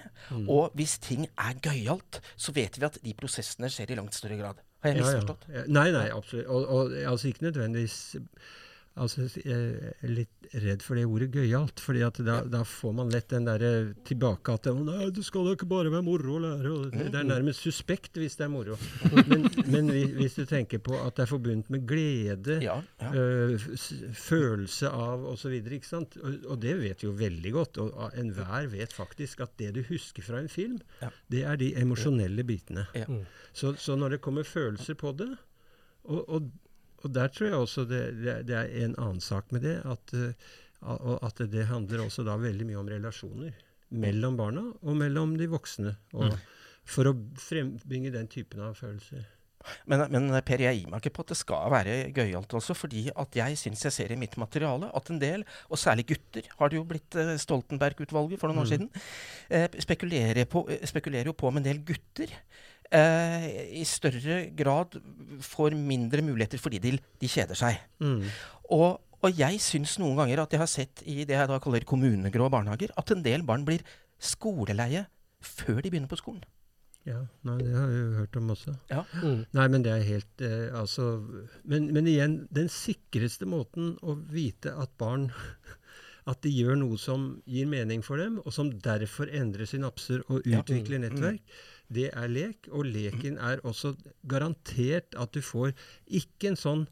[0.48, 4.38] Og hvis ting er gøyalt, så vet vi at de prosessene skjer i langt større
[4.40, 4.62] grad.
[4.85, 5.47] Har jeg misforstått?
[5.49, 5.62] ja.
[5.62, 6.47] Ja, Nei, nei, absolutt.
[6.53, 7.99] Og, og altså ikke nødvendigvis
[9.00, 11.80] altså, jeg er litt redd for det ordet gøyalt.
[11.83, 13.70] fordi da, da får man lett den derre
[14.07, 16.70] tilbake at nei, det skal da ikke bare være moro å lære.
[16.74, 18.76] Og det, det er nærmest suspekt hvis det er moro.
[19.30, 23.11] Men, men hvis du tenker på at det er forbundet med glede, Ja, ja.
[23.14, 23.66] øh,
[24.14, 25.54] følelse av osv.
[25.54, 26.18] Og,
[26.50, 27.80] og det vet vi jo veldig godt.
[27.83, 31.11] Og enhver vet faktisk at det du husker fra en film, Ja.
[31.30, 32.87] det er de emosjonelle bitene.
[33.52, 35.33] Så, så når det kommer følelser på det
[36.04, 36.50] og, og,
[37.05, 39.77] og der tror jeg også det, det, det er en annen sak med det.
[39.85, 40.33] At, eh,
[41.29, 43.55] at det handler også da veldig mye om relasjoner
[43.95, 45.95] mellom barna og mellom de voksne.
[46.17, 46.35] Og
[46.85, 49.23] For å frembringe den typen av følelser.
[49.88, 53.07] Men, men Per, jeg gir meg ikke på at det skal være gøyalt også, fordi
[53.09, 56.71] at jeg syns jeg ser i mitt materiale at en del, og særlig gutter, har
[56.71, 58.90] det jo blitt eh, Stoltenberg-utvalget for noen år siden,
[59.49, 62.37] eh, spekulerer, på, eh, spekulerer jo på om en del gutter
[62.92, 63.47] eh,
[63.81, 64.99] i større grad
[65.40, 67.79] får mindre muligheter fordi de, de kjeder seg.
[68.01, 68.23] Mm.
[68.75, 71.85] Og, og jeg syns noen ganger at jeg har sett i det jeg da kaller
[71.88, 73.81] kommunegrå barnehager, at en del barn blir
[74.20, 75.07] skoleleie
[75.44, 76.44] før de begynner på skolen.
[77.05, 78.73] Ja, nei, det har jeg jo hørt om også.
[79.20, 79.40] Mm.
[79.53, 81.18] Nei, men det er helt eh, Altså
[81.68, 85.27] men, men igjen, den sikreste måten å vite at barn
[86.33, 90.47] At de gjør noe som gir mening for dem, og som derfor endrer synapser og
[90.49, 90.62] Ja.
[90.62, 91.03] utvikler Mm.
[91.05, 91.42] nettverk,
[91.92, 92.68] det er lek.
[92.73, 93.94] Og leken er også
[94.27, 95.73] garantert at du får
[96.09, 96.87] ikke en sånn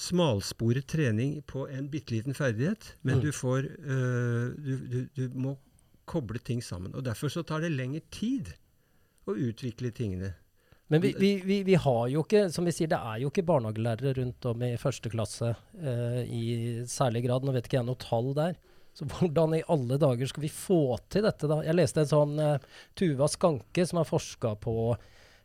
[0.00, 3.22] smalsporet trening på en bitte liten ferdighet, men Mm.
[3.24, 5.56] du får øh, du, du, du må
[6.06, 6.94] koble ting sammen.
[6.94, 8.54] Og derfor så tar det lengre tid
[9.26, 10.32] å utvikle tingene.
[10.90, 13.44] Men vi, vi, vi, vi har jo ikke, som vi sier, det er jo ikke
[13.46, 17.44] barnehagelærere rundt om i første klasse eh, i særlig grad.
[17.46, 18.56] Nå vet ikke jeg noe tall der.
[18.96, 21.60] Så hvordan i alle dager skal vi få til dette, da?
[21.66, 24.74] Jeg leste en sånn uh, Tuva Skanke som har forska på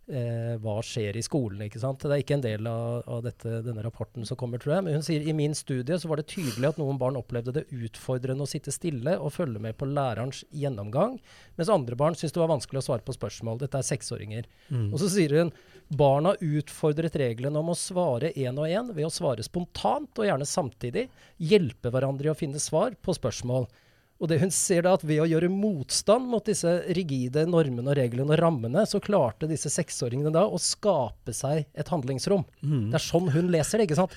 [0.07, 1.63] eh, hva skjer i skolen.
[1.65, 2.03] ikke sant?
[2.03, 4.85] Det er ikke en del av, av dette, denne rapporten som kommer, tror jeg.
[4.87, 7.65] Men hun sier i min studie så var det tydelig at noen barn opplevde det
[7.73, 11.17] utfordrende å sitte stille og følge med på lærerens gjennomgang,
[11.59, 13.61] mens andre barn syntes det var vanskelig å svare på spørsmål.
[13.61, 14.49] Dette er seksåringer.
[14.93, 15.53] Og så sier hun
[15.87, 20.47] barna utfordret reglene om å svare én og én ved å svare spontant og gjerne
[20.49, 21.07] samtidig.
[21.37, 23.67] Hjelpe hverandre i å finne svar på spørsmål.
[24.15, 27.97] Og det hun ser da at Ved å gjøre motstand mot disse rigide normene og
[27.99, 32.45] reglene og rammene, så klarte disse seksåringene da å skape seg et handlingsrom.
[32.63, 33.89] Det er sånn hun leser det.
[33.89, 34.15] ikke sant?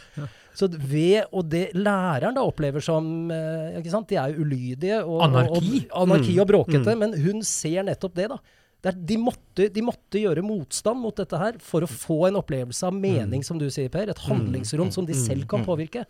[0.54, 4.08] Så ved, Og det læreren da opplever som eh, ikke sant?
[4.10, 5.50] De er jo ulydige og, Anarki.
[5.88, 8.28] og, og, anarki og bråkete, men hun ser nettopp det.
[8.32, 8.38] da.
[8.78, 12.38] Det er, de, måtte, de måtte gjøre motstand mot dette her for å få en
[12.38, 14.10] opplevelse av mening, som du sier, Per.
[14.12, 16.04] Et handlingsrom som de selv kan påvirke.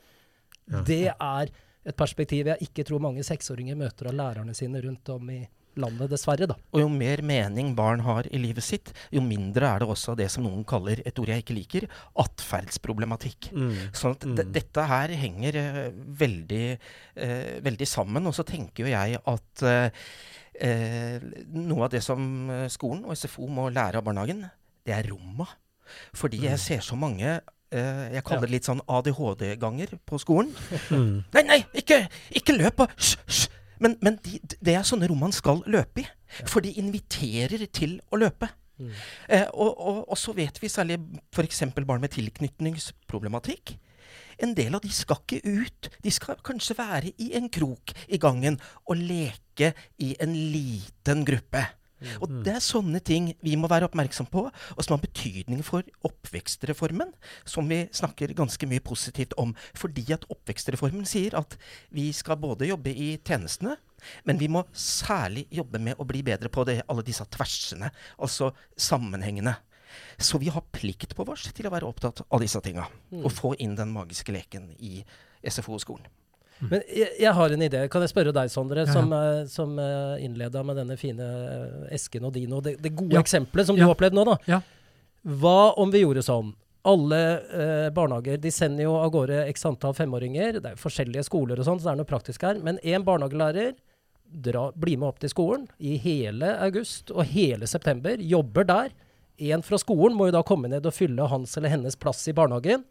[0.69, 0.83] Ja.
[0.85, 1.53] Det er
[1.87, 5.43] et perspektiv jeg ikke tror mange seksåringer møter av lærerne sine rundt om i
[5.79, 6.49] landet, dessverre.
[6.51, 6.57] da.
[6.75, 10.29] Og jo mer mening barn har i livet sitt, jo mindre er det også det
[10.33, 11.87] som noen kaller, et ord jeg ikke liker,
[12.25, 13.51] atferdsproblematikk.
[13.55, 13.77] Mm.
[13.97, 14.43] Sånn at mm.
[14.57, 15.85] dette her henger uh,
[16.25, 16.65] veldig,
[17.21, 18.29] uh, veldig sammen.
[18.29, 20.11] Og så tenker jo jeg at uh,
[20.59, 21.23] eh,
[21.55, 24.43] noe av det som skolen og SFO må lære av barnehagen,
[24.87, 25.47] det er romma.
[26.17, 27.39] Fordi jeg ser så mange
[27.73, 30.53] eh, jeg kaller det litt sånn ADHD-ganger på skolen.
[30.89, 31.25] Mm.
[31.35, 32.05] Nei, nei, ikke,
[32.41, 32.87] ikke løp!
[32.97, 33.17] Hysj!
[33.27, 33.47] hysj.
[33.83, 36.07] Men, men de, det er sånne rom man skal løpe i.
[36.49, 38.51] For de inviterer til å løpe.
[38.79, 40.99] Eh, og, og, og så vet vi særlig
[41.35, 41.63] f.eks.
[41.79, 43.77] barn med tilknytningsproblematikk.
[44.43, 45.89] En del av de skal ikke ut.
[46.05, 49.73] De skal kanskje være i en krok i gangen og leke
[50.05, 51.65] i en liten gruppe.
[52.23, 55.87] Og det er sånne ting vi må være oppmerksom på, og som har betydning for
[56.07, 57.13] oppvekstreformen,
[57.49, 59.55] som vi snakker ganske mye positivt om.
[59.79, 61.59] Fordi at oppvekstreformen sier at
[61.95, 63.77] vi skal både jobbe i tjenestene,
[64.29, 68.53] men vi må særlig jobbe med å bli bedre på det, alle disse tversene, altså
[68.79, 69.57] sammenhengene.
[70.21, 72.87] Så vi har plikt på oss til å være opptatt av disse tinga,
[73.25, 75.01] og få inn den magiske leken i
[75.43, 76.07] SFO-skolen.
[76.61, 77.81] Men jeg, jeg har en idé.
[77.93, 78.93] Kan jeg spørre deg, Sondre, Ja, ja.
[78.97, 82.61] som, uh, som uh, innleda med denne fine eh, esken og Dino.
[82.65, 83.21] Det, det gode Ja.
[83.23, 84.37] eksempelet som du har opplevd nå, da.
[84.51, 84.61] Ja.
[85.25, 86.55] Hva om vi gjorde sånn?
[86.89, 87.19] Alle
[87.53, 90.61] eh, barnehager de sender jo av gårde x antall femåringer.
[90.63, 92.59] Det er forskjellige skoler og sånn, så det er noe praktisk her.
[92.65, 93.75] Men én barnehagelærer
[94.29, 98.17] dra, blir med opp til skolen i hele august og hele september.
[98.21, 98.91] Jobber der.
[99.39, 102.35] En fra skolen må jo da komme ned og fylle hans eller hennes plass i
[102.35, 102.83] barnehagen.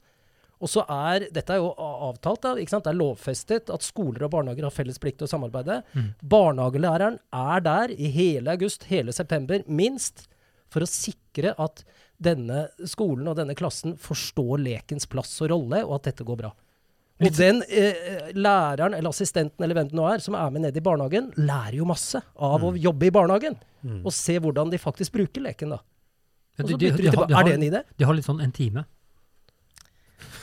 [0.59, 2.83] Og så er, Dette er jo avtalt, da, ikke sant?
[2.87, 5.83] det er lovfestet at skoler og barnehager har felles plikt til å samarbeide.
[6.27, 10.25] Barnehagelæreren er der i hele august, hele september, minst,
[10.73, 11.83] for å sikre at
[12.19, 16.51] denne skolen og denne klassen forstår lekens plass og rolle, og at dette går bra.
[17.21, 20.77] Og den eh, læreren eller assistenten eller hvem det nå er, som er med nede
[20.81, 23.55] i barnehagen, lærer jo masse av å jobbe i barnehagen.
[24.03, 25.79] Og se hvordan de faktisk bruker leken, da.
[26.57, 27.83] Ja, de- de- de har- har- Er det en idé?
[27.97, 28.85] De har litt sånn en time.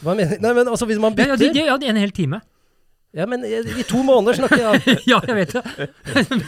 [0.05, 2.01] Hva mener Nei, men altså, hvis man Ja, ja, de, bytter de, ja, de en
[2.01, 2.41] hel time.
[3.15, 4.97] Ja, men i, i to måneder snakker jeg.
[5.13, 5.89] ja, jeg vet det.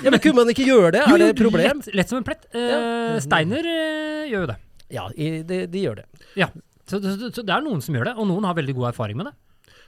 [0.03, 1.03] Ja, men kunne man ikke gjøre det?
[1.07, 1.83] Er det et problem?
[1.85, 2.49] Lett, lett som en plett.
[2.51, 4.57] Eh, Steiner eh, gjør jo det.
[4.97, 6.07] Ja, i, de, de gjør det.
[6.39, 6.51] Ja.
[6.87, 9.19] Så, så, så det er noen som gjør det, og noen har veldig god erfaring
[9.19, 9.37] med det.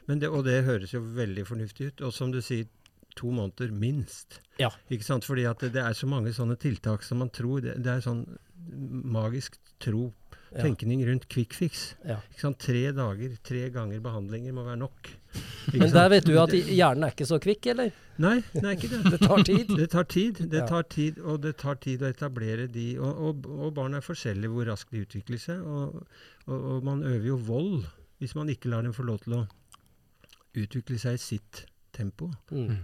[0.08, 2.04] Men det, og det høres jo veldig fornuftig ut.
[2.06, 2.70] Og som du sier,
[3.18, 4.38] to måneder minst.
[4.62, 4.70] Ja.
[4.94, 5.26] Ikke sant?
[5.26, 8.04] Fordi at det, det er så mange sånne tiltak som man tror Det, det er
[8.04, 8.22] sånn
[8.68, 10.10] magisk tro,
[10.56, 11.94] tenkning rundt quick fix.
[12.38, 15.10] Tre dager, tre ganger behandlinger må være nok.
[15.68, 15.96] Ikke Men sant?
[15.98, 17.92] der vet du at hjernen er ikke så kvikk, eller?
[18.18, 19.02] Nei, det er ikke det.
[19.12, 19.70] Det tar tid.
[19.76, 23.46] Det tar tid, det tar tid, og det tar tid å etablere de Og, og,
[23.46, 25.62] og barn er forskjellige hvor raskt de utvikler seg.
[25.62, 26.02] Og,
[26.46, 27.86] og, og man øver jo vold
[28.18, 29.44] hvis man ikke lar dem få lov til å
[30.58, 32.32] utvikle seg i sitt tempo.
[32.50, 32.80] Mm.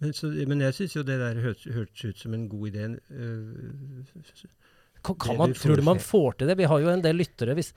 [0.00, 2.88] Men, så, men jeg syns jo det der hørtes hørtes ut som en god idé.
[3.12, 4.48] Uh,
[5.00, 6.58] Kan, kan man, tror du man får til det?
[6.58, 7.54] Vi har jo en del lyttere.
[7.56, 7.70] Hvis,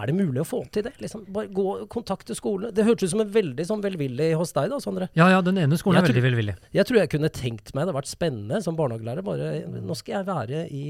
[0.00, 0.94] er det mulig å få til det?
[1.02, 2.72] Liksom, bare gå og kontakte skolene.
[2.72, 5.10] Det hørtes ut som en veldig sånn velvillig hos deg, da, Sondre.
[5.18, 6.56] Ja, ja, den ene skolen Jeg er veldig velvillig.
[6.76, 9.26] Jeg tror jeg kunne tenkt meg det hadde vært spennende som barnehagelærer.
[9.26, 10.86] Bare, nå skal jeg være i,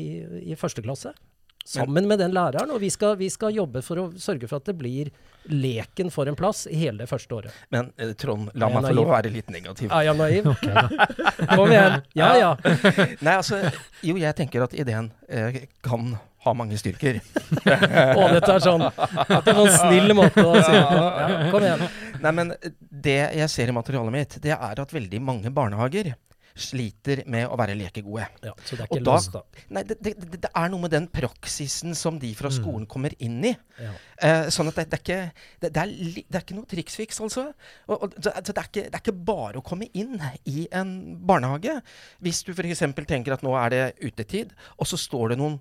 [0.53, 1.15] i første klasse
[1.71, 4.71] sammen med den læreren, og vi skal, vi skal jobbe for å sørge for at
[4.71, 5.11] det blir
[5.51, 7.61] leken for en plass i hele det første året.
[7.73, 9.93] Men eh, Trond, la meg få lov å være litt negativ.
[9.95, 10.51] Er jeg naiv?
[10.53, 11.07] Okay.
[11.55, 12.01] Kom igjen.
[12.19, 12.51] Ja ja.
[13.25, 13.63] Nei, altså,
[14.05, 17.21] jo, jeg tenker at ideen eh, kan ha mange styrker.
[18.21, 21.03] Å, dette er sånn Det er sånn snill måte å si det på.
[21.05, 21.85] Ja, kom igjen.
[22.25, 22.55] Nei, men
[22.91, 26.15] det jeg ser i materialet mitt, det er at veldig mange barnehager
[26.59, 28.27] sliter med å være lekegode.
[28.45, 29.65] Ja, så det er ikke da- løst, da.
[29.77, 30.15] Nei, det, det,
[30.47, 33.55] det er noe med den praksisen som de fra skolen kommer inn i.
[33.81, 33.93] Ja.
[34.21, 35.21] Eh, sånn at det, det, er ikke,
[35.63, 35.95] det, er
[36.41, 37.49] er ikke noe triksfiks, altså.
[37.89, 40.67] Og, og, så, så det, er ikke, det er ikke bare å komme inn i
[40.77, 40.95] en
[41.27, 41.79] barnehage.
[42.21, 42.85] Hvis du f.eks.
[43.09, 45.59] tenker at nå er det utetid, og så står det noen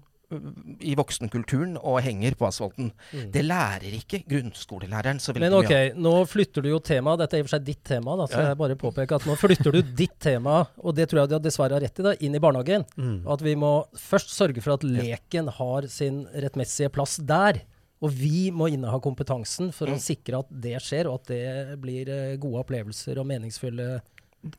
[0.85, 2.91] i voksenkulturen og henger på asfalten.
[3.33, 5.55] Det lærer ikke grunnskolelæreren så veldig Mm.
[5.55, 5.95] Men ok, mye.
[6.05, 7.17] nå flytter du jo temaet.
[7.23, 8.15] Dette er i og for seg ditt tema.
[8.15, 8.47] da, så Ja.
[8.49, 11.73] jeg bare påpeker at Nå flytter du ditt tema, og det tror jeg du dessverre
[11.73, 12.85] har rett i, da, inn i barnehagen.
[12.97, 13.27] Mm.
[13.27, 17.61] At vi må først sørge for at leken har sin rettmessige plass der.
[18.01, 22.07] Og vi må inneha kompetansen for å sikre at det skjer, og at det blir
[22.07, 24.01] eh, gode opplevelser og meningsfulle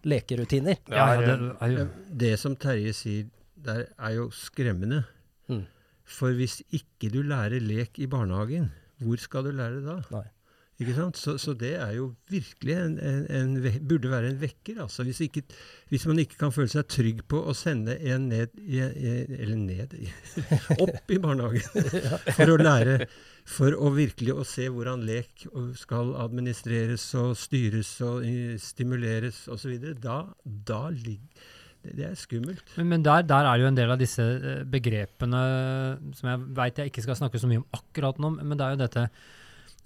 [0.05, 0.77] lekerutiner.
[0.91, 5.05] Ja, det, det Det som Terje sier der, er jo skremmende.
[5.51, 5.63] Mm.
[6.11, 10.01] For hvis ikke du lærer lek i barnehagen, hvor skal du lære det da?
[10.15, 10.29] Nei.
[10.81, 11.19] Ikke sant?
[11.21, 14.79] Så, så det er jo virkelig en, en, en, burde være en vekker.
[14.81, 15.05] Altså.
[15.05, 15.43] Hvis, ikke,
[15.93, 19.93] hvis man ikke kan føle seg trygg på å sende en ned i, Eller ned
[20.85, 21.85] Opp i barnehagen
[22.39, 22.97] for å lære
[23.45, 25.45] For å virkelig å se hvordan lek
[25.77, 28.25] skal administreres og styres og
[28.65, 29.77] stimuleres osv.
[30.01, 31.49] Da, da ligger
[31.85, 32.65] det, det er skummelt.
[32.77, 35.43] Men, men der, der er jo en del av disse eh, begrepene
[36.19, 38.75] som jeg veit jeg ikke skal snakke så mye om akkurat nå, men det er
[38.77, 39.05] jo dette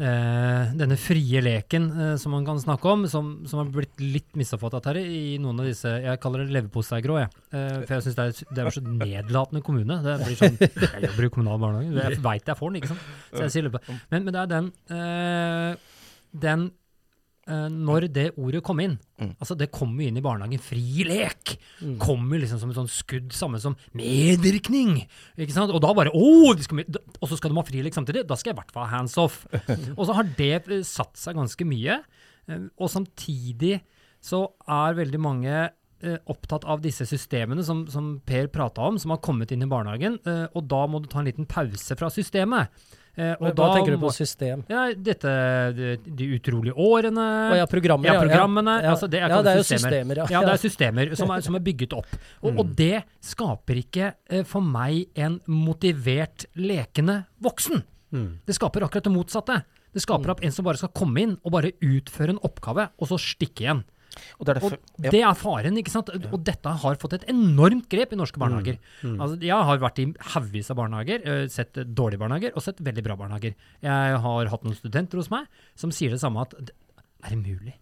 [0.02, 4.34] eh, denne frie leken eh, som man kan snakke om, som, som har blitt litt
[4.38, 7.30] misoppfattet her i noen av disse Jeg kaller det leverposteigrå, jeg.
[7.54, 10.00] Eh, for jeg syns det, er- det er så nedlatende kommune.
[10.04, 13.10] Det blir sånn Jeg jobber i kommunal barnehage, jeg veit jeg får den, ikke sant.
[13.30, 13.92] Så jeg sier løpet.
[14.10, 15.92] Men, men det er den eh,
[16.46, 16.70] Den
[17.46, 19.28] eh, Når det ordet kom inn Mm.
[19.38, 20.58] Altså, det kommer jo inn i barnehagen.
[20.58, 21.52] Fri lek!
[21.78, 21.98] Mm.
[22.02, 24.96] kommer liksom som et sånn skudd, samme som medvirkning.
[25.38, 25.70] Ikke sant?
[25.70, 28.24] Og da bare oh, Og så skal de ha frilek samtidig.
[28.26, 29.44] Da skal jeg i hvert fall ha hands off.
[29.98, 32.00] og så har det eh, satt seg ganske mye.
[32.50, 33.78] Uh, Og samtidig
[34.24, 35.54] så er veldig mange
[36.28, 40.18] opptatt av disse systemene som, som Per prata om, som har kommet inn i barnehagen.
[40.26, 42.68] eh, Og da må du ta en liten pause fra systemet.
[43.14, 44.64] Eh, og Hva tenker du på system?
[44.70, 45.32] Ja, dette,
[45.76, 47.26] de, de utrolige årene.
[47.52, 48.10] og ja, programmer.
[48.10, 48.74] Ja, programmene.
[48.82, 50.22] Ja, Altså, det ja, det er jo systemer.
[50.24, 50.42] Ja.
[50.42, 52.10] Det er systemer som er, som er bygget opp.
[52.42, 57.84] Og, og det skaper ikke eh, for meg en motivert, lekende voksen.
[58.14, 58.28] Mm.
[58.46, 59.60] Det skaper akkurat det motsatte.
[59.94, 63.10] Det skaper opp en som bare skal komme inn og bare utføre en oppgave, og
[63.10, 63.84] så stikke igjen.
[64.38, 64.72] Og det er Og
[65.02, 65.10] ja.
[65.10, 66.10] det er faren, ikke sant.
[66.32, 68.78] Og dette har fått et enormt grep i norske barnehager.
[69.04, 73.02] Altså, jeg har vært i haugvis av barnehager, eh, sett dårlige barnehager og sett veldig
[73.04, 73.54] bra barnehager.
[73.82, 76.72] Jeg har hatt noen studenter hos meg som sier det samme at det
[77.24, 77.74] er det mulig?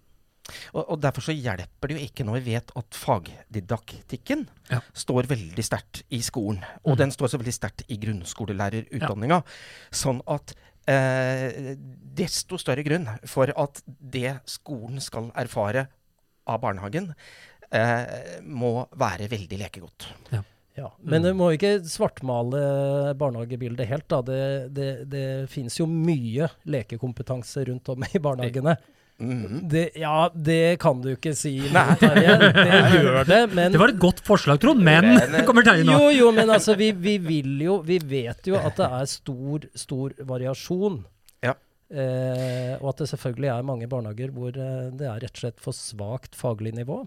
[0.75, 4.81] Og, og derfor så hjelper det jo ikke når vi vet at fagdidaktikken Ja.
[4.93, 6.63] står veldig sterkt i skolen.
[6.85, 6.99] Og Mm.
[6.99, 9.43] den står så veldig sterkt i grunnskolelærerutdanninga.
[9.93, 10.55] Sånn at
[10.89, 15.87] eh, desto større grunn for at det skolen skal erfare
[16.47, 17.13] av barnehagen,
[17.71, 20.09] eh, må være veldig lekegodt.
[20.75, 24.07] Ja, men du må ikke svartmale barnehagebildet helt.
[24.09, 24.23] da.
[24.25, 24.39] Det,
[24.73, 28.79] det, det finnes jo mye lekekompetanse rundt om i barnehagene.
[29.23, 29.59] Mhm.
[29.71, 31.85] Det, ja, det kan du ikke si, Nei.
[32.01, 32.33] Terje.
[32.57, 35.93] Det gjør det, men Det var et godt forslag, Trond, men Men- kommer Terje nå.
[35.95, 39.69] Jo, jo, men altså, vi, vi vil jo Vi vet jo at det er stor,
[39.79, 41.03] stor variasjon.
[41.93, 45.61] Eh, og at det selvfølgelig er mange barnehager hvor eh, det er rett og slett
[45.61, 47.03] for svakt faglig nivå.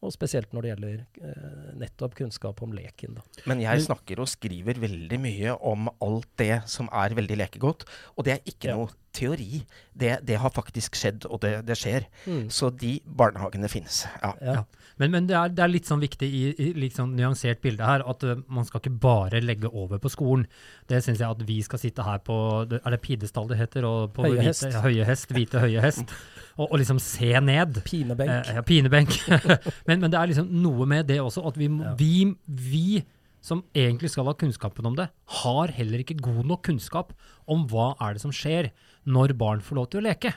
[0.00, 3.18] Og spesielt når det gjelder eh, nettopp kunnskap om leken.
[3.18, 3.24] Da.
[3.50, 7.84] Men jeg snakker og skriver veldig mye om alt det som er veldig lekegodt.
[8.16, 8.78] Og det er ikke Ja.
[8.80, 9.62] noe teori.
[9.92, 12.06] Det, det har faktisk skjedd, og det, det skjer.
[12.26, 12.44] Mm.
[12.52, 14.04] Så de barnehagene finnes.
[14.22, 14.34] Ja.
[14.44, 14.62] Ja.
[15.00, 17.86] Men, men det, er, det er litt sånn viktig i, i litt sånn nyansert bilde
[17.86, 20.44] her at uh, man skal ikke bare legge over på skolen.
[20.90, 23.86] Det syns jeg at vi skal sitte her på Er det pidestall det heter?
[23.88, 24.66] Og på Høye hest.
[24.66, 26.12] Hvite, ja, høye hest, hvite høye hest.
[26.58, 27.80] Og, og liksom se ned.
[27.86, 28.34] Pinebenk.
[28.34, 29.16] Eh, ja, pinebenk.
[29.88, 31.94] men, men det er liksom noe med det også, at vi, Ja.
[31.96, 32.12] vi,
[32.44, 33.02] vi
[33.40, 35.08] som egentlig skal ha kunnskapen om det,
[35.40, 37.14] har heller ikke god nok kunnskap
[37.48, 38.68] om hva er det som skjer
[39.10, 40.32] når barn får lov til å leke.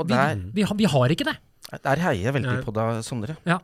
[0.00, 1.36] Og Vi, der, vi, har- vi har ikke det.
[1.84, 3.36] der heier jeg veldig på deg, Sondre.
[3.48, 3.58] Ja.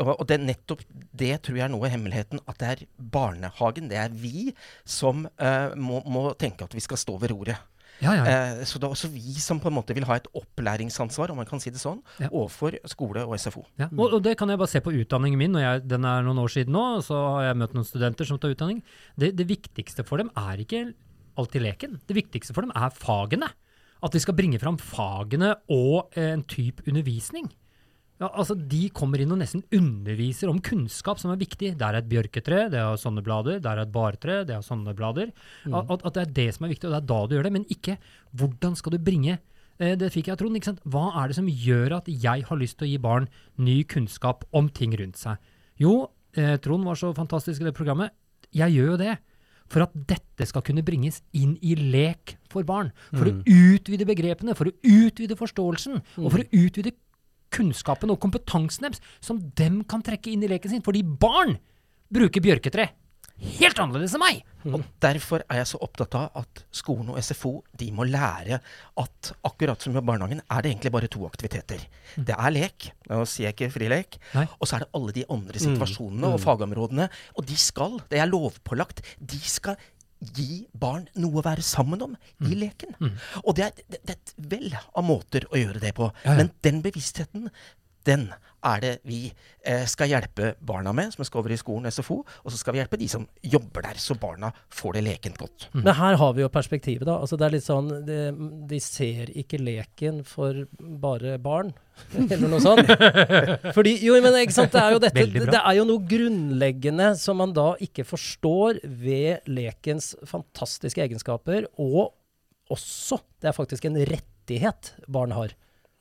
[0.00, 0.80] Og, og det er nettopp
[1.14, 2.40] det tror jeg er noe av hemmeligheten.
[2.50, 4.52] At det er barnehagen, det er vi,
[4.86, 7.58] som uh, må, må tenke at vi skal stå ved roret.
[8.02, 8.24] Ja, ja.
[8.26, 11.38] uh, så det er også vi som på en måte vil ha et opplæringsansvar, om
[11.42, 12.26] man kan si det sånn, Ja.
[12.32, 13.62] overfor skole og SFO.
[13.78, 16.22] Ja, og, og det kan jeg bare se på utdanningen min, og jeg, den er
[16.26, 18.82] noen år siden nå, så har jeg møtt noen studenter som tar utdanning.
[19.18, 20.88] Det, det viktigste for dem er ikke
[21.40, 21.98] alltid leken.
[22.06, 23.50] Det viktigste for dem er fagene.
[24.04, 27.48] At vi skal bringe fram fagene og eh, en type undervisning.
[28.22, 31.72] Ja, altså De kommer inn og nesten underviser om kunnskap som er viktig.
[31.80, 33.58] Der er et bjørketre, det har sånne blader.
[33.64, 35.32] Der er et bartre, det har sånne blader.
[35.66, 37.54] At, at det er det som er viktig, og det er da du gjør det.
[37.56, 37.96] Men ikke
[38.38, 40.60] hvordan skal du bringe eh, Det fikk jeg av Trond.
[40.60, 40.84] ikke sant?
[40.86, 43.26] Hva er det som gjør at jeg har lyst til å gi barn
[43.58, 45.40] ny kunnskap om ting rundt seg?
[45.82, 46.04] Jo,
[46.38, 48.14] eh, Trond var så fantastisk i det programmet.
[48.54, 49.16] Jeg gjør jo det.
[49.72, 52.92] For at dette skal kunne bringes inn i lek for barn.
[53.14, 56.94] For å utvide begrepene, for å utvide forståelsen, og for å utvide
[57.54, 60.84] kunnskapen og kompetansen deres, som dem kan trekke inn i leken sin.
[60.84, 61.56] Fordi barn
[62.14, 62.90] bruker bjørketre
[63.58, 64.42] helt annerledes enn meg!
[64.64, 68.60] Og Derfor er jeg så opptatt av at skolen og SFO de må lære
[69.02, 71.82] at akkurat som i barnehagen er det egentlig bare to aktiviteter.
[72.16, 74.46] Det er lek, nå sier jeg ikke frilek, Nei.
[74.58, 77.10] og så er det alle de andre situasjonene og fagområdene.
[77.36, 79.76] Og de skal, det er lovpålagt, de skal
[80.24, 82.14] gi barn noe å være sammen om
[82.48, 82.94] i leken.
[83.42, 86.08] Og det er, det, det er et vell av måter å gjøre det på.
[86.24, 86.36] Ja, ja.
[86.40, 87.50] Men den bevisstheten,
[88.06, 88.28] den
[88.64, 92.20] er det vi eh, skal hjelpe barna med, som skal over i skolen SFO.
[92.24, 95.68] Og så skal vi hjelpe de som jobber der, så barna får det lekent godt.
[95.76, 97.18] Men her har vi jo perspektivet, da.
[97.20, 98.18] Altså det er litt sånn de,
[98.70, 101.74] de ser ikke leken for bare barn,
[102.24, 102.88] eller noe sånt.
[103.76, 107.38] Fordi, jo, men ikke sant, det er jo dette Det er jo noe grunnleggende som
[107.42, 112.14] man da ikke forstår ved lekens fantastiske egenskaper, og
[112.72, 115.52] også Det er faktisk en rettighet barn har.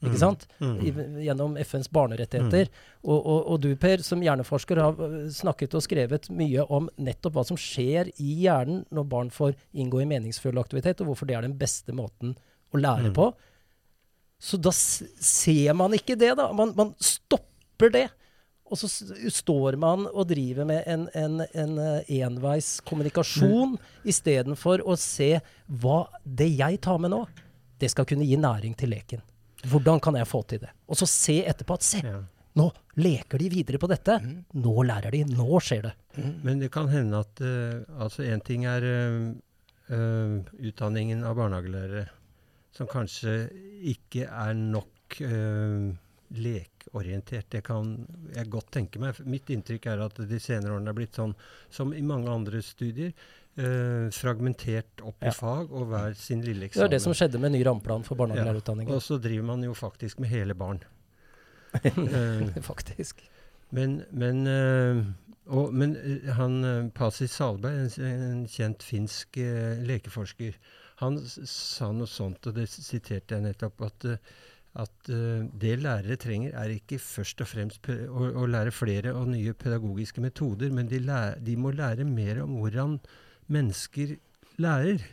[0.04, 0.46] Ikke sant?
[0.60, 0.92] I,
[1.26, 2.72] gjennom FNs barnerettigheter.
[3.04, 7.38] Og, og, og du, Per, som hjerneforsker, har øh, snakket og skrevet mye om nettopp
[7.38, 11.38] hva som skjer i hjernen når barn får inngå i meningsfull aktivitet, og hvorfor det
[11.38, 12.36] er den beste måten
[12.74, 13.32] å lære på.
[14.44, 16.50] Så da ser man ikke det, da.
[16.56, 18.08] Man, man stopper det.
[18.74, 23.76] Og så står man og driver med en, en, en eh, enveis kommunikasjon
[24.10, 25.36] istedenfor å se
[25.68, 27.22] hva det jeg tar med nå,
[27.80, 29.22] det skal kunne gi næring til leken.
[29.70, 30.72] Hvordan kan jeg få til det?
[30.92, 32.20] Og så se etterpå at se, Ja.
[32.60, 34.20] nå leker de videre på dette.
[34.54, 35.24] Nå lærer de.
[35.26, 35.94] Nå skjer det.
[36.44, 39.32] Men det kan hende at uh, altså en ting er uh,
[39.90, 40.36] eh,
[40.70, 42.08] utdanningen av barnehagelærere,
[42.76, 43.50] som kanskje
[43.94, 45.94] ikke er nok uh,
[46.34, 47.50] lekeorientert.
[47.50, 47.96] Det kan
[48.36, 49.18] jeg godt tenke meg.
[49.26, 51.36] Mitt inntrykk er at de senere årene er blitt sånn
[51.74, 53.14] som i mange andre studier.
[53.58, 55.30] Eh, fragmentert opp Ja.
[55.30, 56.82] i fag og hver sin lille eksamen.
[56.82, 58.94] Det var det som skjedde med ny rammeplan for barnehagelærerutdanningen.
[58.94, 60.82] Og så driver man jo faktisk med hele barn.
[61.84, 63.24] Eh, Faktisk.
[63.72, 65.04] men men, eh,
[65.48, 69.40] og, men eh, han Pasi Salberg, en, en kjent finsk
[69.82, 70.54] lekeforsker,
[71.02, 74.06] han sa noe sånt, og det siterte jeg nettopp, at,
[74.76, 79.54] at det lærere trenger, er ikke først og fremst å, å lære flere og nye
[79.58, 83.00] pedagogiske metoder, men de, læ de må lære mer om hvordan
[83.52, 84.16] mennesker
[84.62, 85.04] lærer.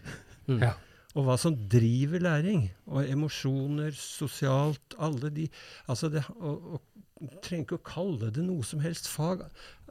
[0.46, 0.60] Mm.
[0.62, 0.74] Ja.
[1.18, 2.68] Og hva som driver læring.
[2.86, 5.48] Og emosjoner, sosialt, alle de
[5.88, 9.44] Altså, det, og, og trenger ikke å kalle det noe som helst fag.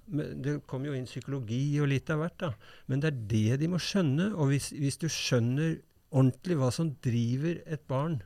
[0.10, 2.54] Det kommer jo inn psykologi og litt av hvert, da.
[2.88, 4.32] Men det er det de må skjønne.
[4.36, 5.78] Og hvis, hvis du skjønner
[6.10, 8.22] ordentlig hva som driver et barn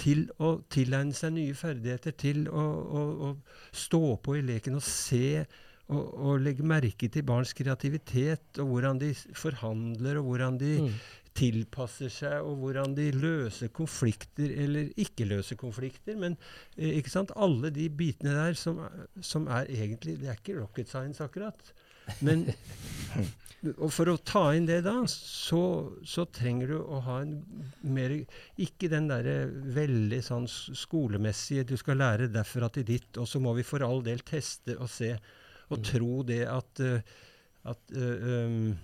[0.00, 4.86] til å tilegne seg nye ferdigheter, til å, å, å stå på i leken og
[4.86, 5.44] se
[5.92, 10.94] og, å legge merke til barns kreativitet, og hvordan de forhandler, og hvordan de Mm.
[11.34, 16.16] tilpasser seg, og hvordan de løser konflikter, eller ikke løser konflikter.
[16.16, 16.36] Men
[16.78, 17.32] eh, ikke sant?
[17.36, 18.78] alle de bitene der som,
[19.20, 21.72] som er egentlig Det er ikke rocket science, akkurat.
[22.20, 22.46] Men
[23.78, 27.38] og for å ta inn det da, så, så trenger du å ha en
[27.80, 28.12] mer
[28.60, 33.54] Ikke den derre veldig sånn skolemessige Du skal lære derfra til ditt, og så må
[33.56, 35.14] vi for all del teste og se
[35.72, 37.14] og tro det at, eh,
[37.64, 38.74] at um,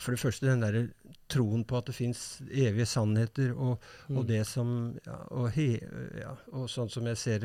[0.00, 0.86] For det første den derre
[1.30, 5.76] troen på at det fins evige sannheter, og, og det som ja, og, he,
[6.18, 7.44] ja, og sånn som jeg ser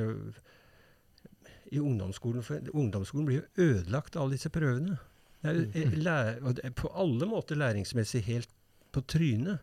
[1.69, 2.45] i ungdomsskolen.
[2.45, 4.97] For ungdomsskolen blir jo ødelagt av disse prøvene.
[5.45, 8.49] Det er på alle måter læringsmessig helt
[8.95, 9.61] på trynet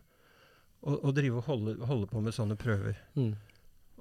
[0.83, 2.97] å drive og holde, holde på med sånne prøver.
[3.15, 3.33] Mm.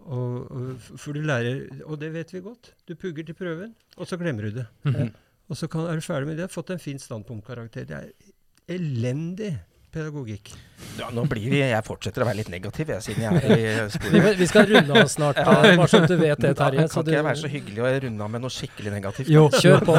[0.06, 2.72] Og, og, for du lærer, og det vet vi godt.
[2.88, 4.66] Du pugger til prøven, og så glemmer du det.
[4.88, 5.12] Mhm.
[5.50, 7.84] Og så kan, er du ferdig med det, fått en fin standpunktkarakter.
[7.84, 9.50] Det er elendig
[9.92, 10.52] pedagogikk.
[10.96, 13.58] Ja, nå blir vi Jeg fortsetter å være litt negativ, jeg, siden jeg er i
[13.60, 14.28] Vi, skolen.
[14.38, 15.56] vi skal runde av snart, Ja.
[15.76, 16.78] bare så at du vet det, Terje.
[16.86, 19.28] kan Så ikke du, jeg være så hyggelig å runde av med noe skikkelig negativt?
[19.28, 19.44] Jo.
[19.52, 19.96] kjør på.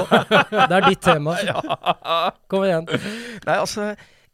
[0.50, 1.36] Det er ditt tema.
[2.50, 2.90] Kom igjen.
[3.46, 3.92] Nei, altså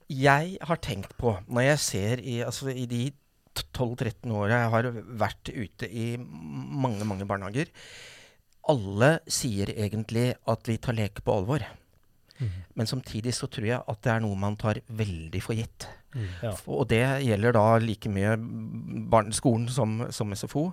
[0.09, 3.09] Jeg har tenkt på, når jeg ser i, altså, i de
[3.58, 4.89] 12-13 åra jeg har
[5.20, 7.72] vært ute i mange, mange barnehager
[8.70, 11.64] Alle sier egentlig at vi tar lek på alvor.
[12.78, 15.88] Men samtidig så tror jeg at det er noe man tar veldig for gitt.
[16.41, 16.54] Ja.
[16.72, 18.36] Og det gjelder da like mye
[19.12, 20.70] barneskolen som, som SFO.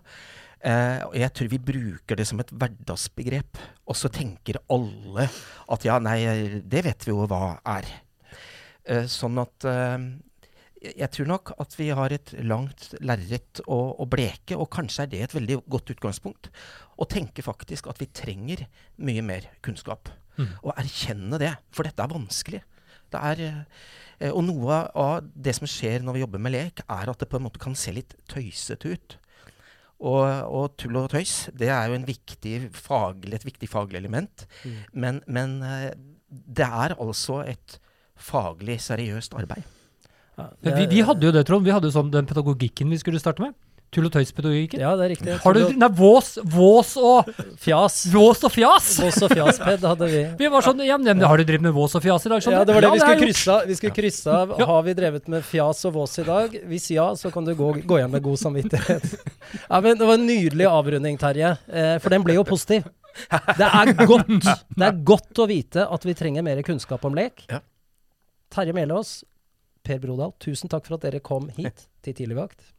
[0.66, 3.60] Eh, og jeg tror vi bruker det som et hverdagsbegrep.
[3.86, 5.28] Og så tenker alle
[5.72, 6.20] at ja, nei,
[6.62, 7.90] det vet vi jo hva er.
[8.86, 9.98] Eh, sånn at eh,
[10.82, 15.06] jeg- tror nok at vi har et langt lerret å, å bleke, og kanskje er
[15.06, 16.48] det et veldig godt utgangspunkt.
[16.98, 18.66] Å tenke faktisk at vi trenger
[18.98, 20.08] mye mer kunnskap.
[20.62, 22.62] Og erkjenne det, for dette er vanskelig.
[23.10, 23.66] Det er,
[24.20, 27.28] eh, og noe av det som skjer når vi jobber med lek, er at det
[27.30, 29.16] på en måte kan se litt tøysete ut.
[29.98, 34.44] Og, og tull og tøys, det er jo en viktig faglig, et viktig faglig element.
[34.92, 35.94] Men, men eh,
[36.28, 37.78] det er altså et
[38.16, 39.64] faglig seriøst arbeid.
[40.36, 41.64] Ja, vi, vi hadde jo det, Trond.
[41.64, 43.54] Vi hadde jo sånn den pedagogikken vi skulle starte med.
[43.94, 44.80] Tull- og tøys-pedagogikken.
[44.82, 45.34] Ja, det er riktig.
[45.44, 47.28] Har du Nei, vås, vås og
[47.62, 48.00] Fjas.
[48.12, 48.88] Vås og fjas!
[49.00, 50.22] Vås og fjas-ped hadde vi.
[50.40, 52.42] Vi var sånn Ja, men har du drevet med vås og fjas i dag?
[52.50, 53.56] Ja, det var det vi skulle krysse.
[53.70, 54.56] Vi skulle krysse av.
[54.58, 54.66] Ja.
[54.72, 56.58] Har vi drevet med fjas og vås i dag?
[56.66, 59.06] Hvis ja, så kan du gå, gå hjem med god samvittighet.
[59.70, 61.54] Ja, men Det var en nydelig avrunding, Terje.
[61.70, 62.90] Eh, for den ble jo positiv.
[63.56, 67.46] Det er godt Det er godt å vite at vi trenger mer kunnskap om lek.
[67.48, 67.62] Ja.
[68.52, 69.20] Terje Melås,
[69.86, 72.72] Per Brodal, tusen takk for at dere kom hit til Tidligvakt.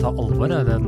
[0.00, 0.86] Ta alvor i den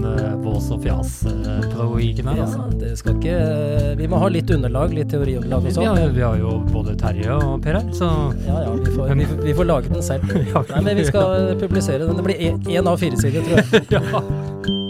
[0.63, 2.37] vås og fjas-pedagogikken her.
[2.37, 2.79] Ja, Altså.
[2.79, 5.87] det skal ikke Vi må ha litt underlag, litt teoriunderlag og sånn.
[5.87, 8.11] har, vi har jo både Terje og Per her, så
[8.47, 10.23] Ja, ja, vi får, vi, vi får lage den selv.
[10.75, 12.17] Nei, men vi skal publisere den.
[12.17, 13.87] Det blir én av fire sider, tror jeg.
[13.97, 14.82] ja.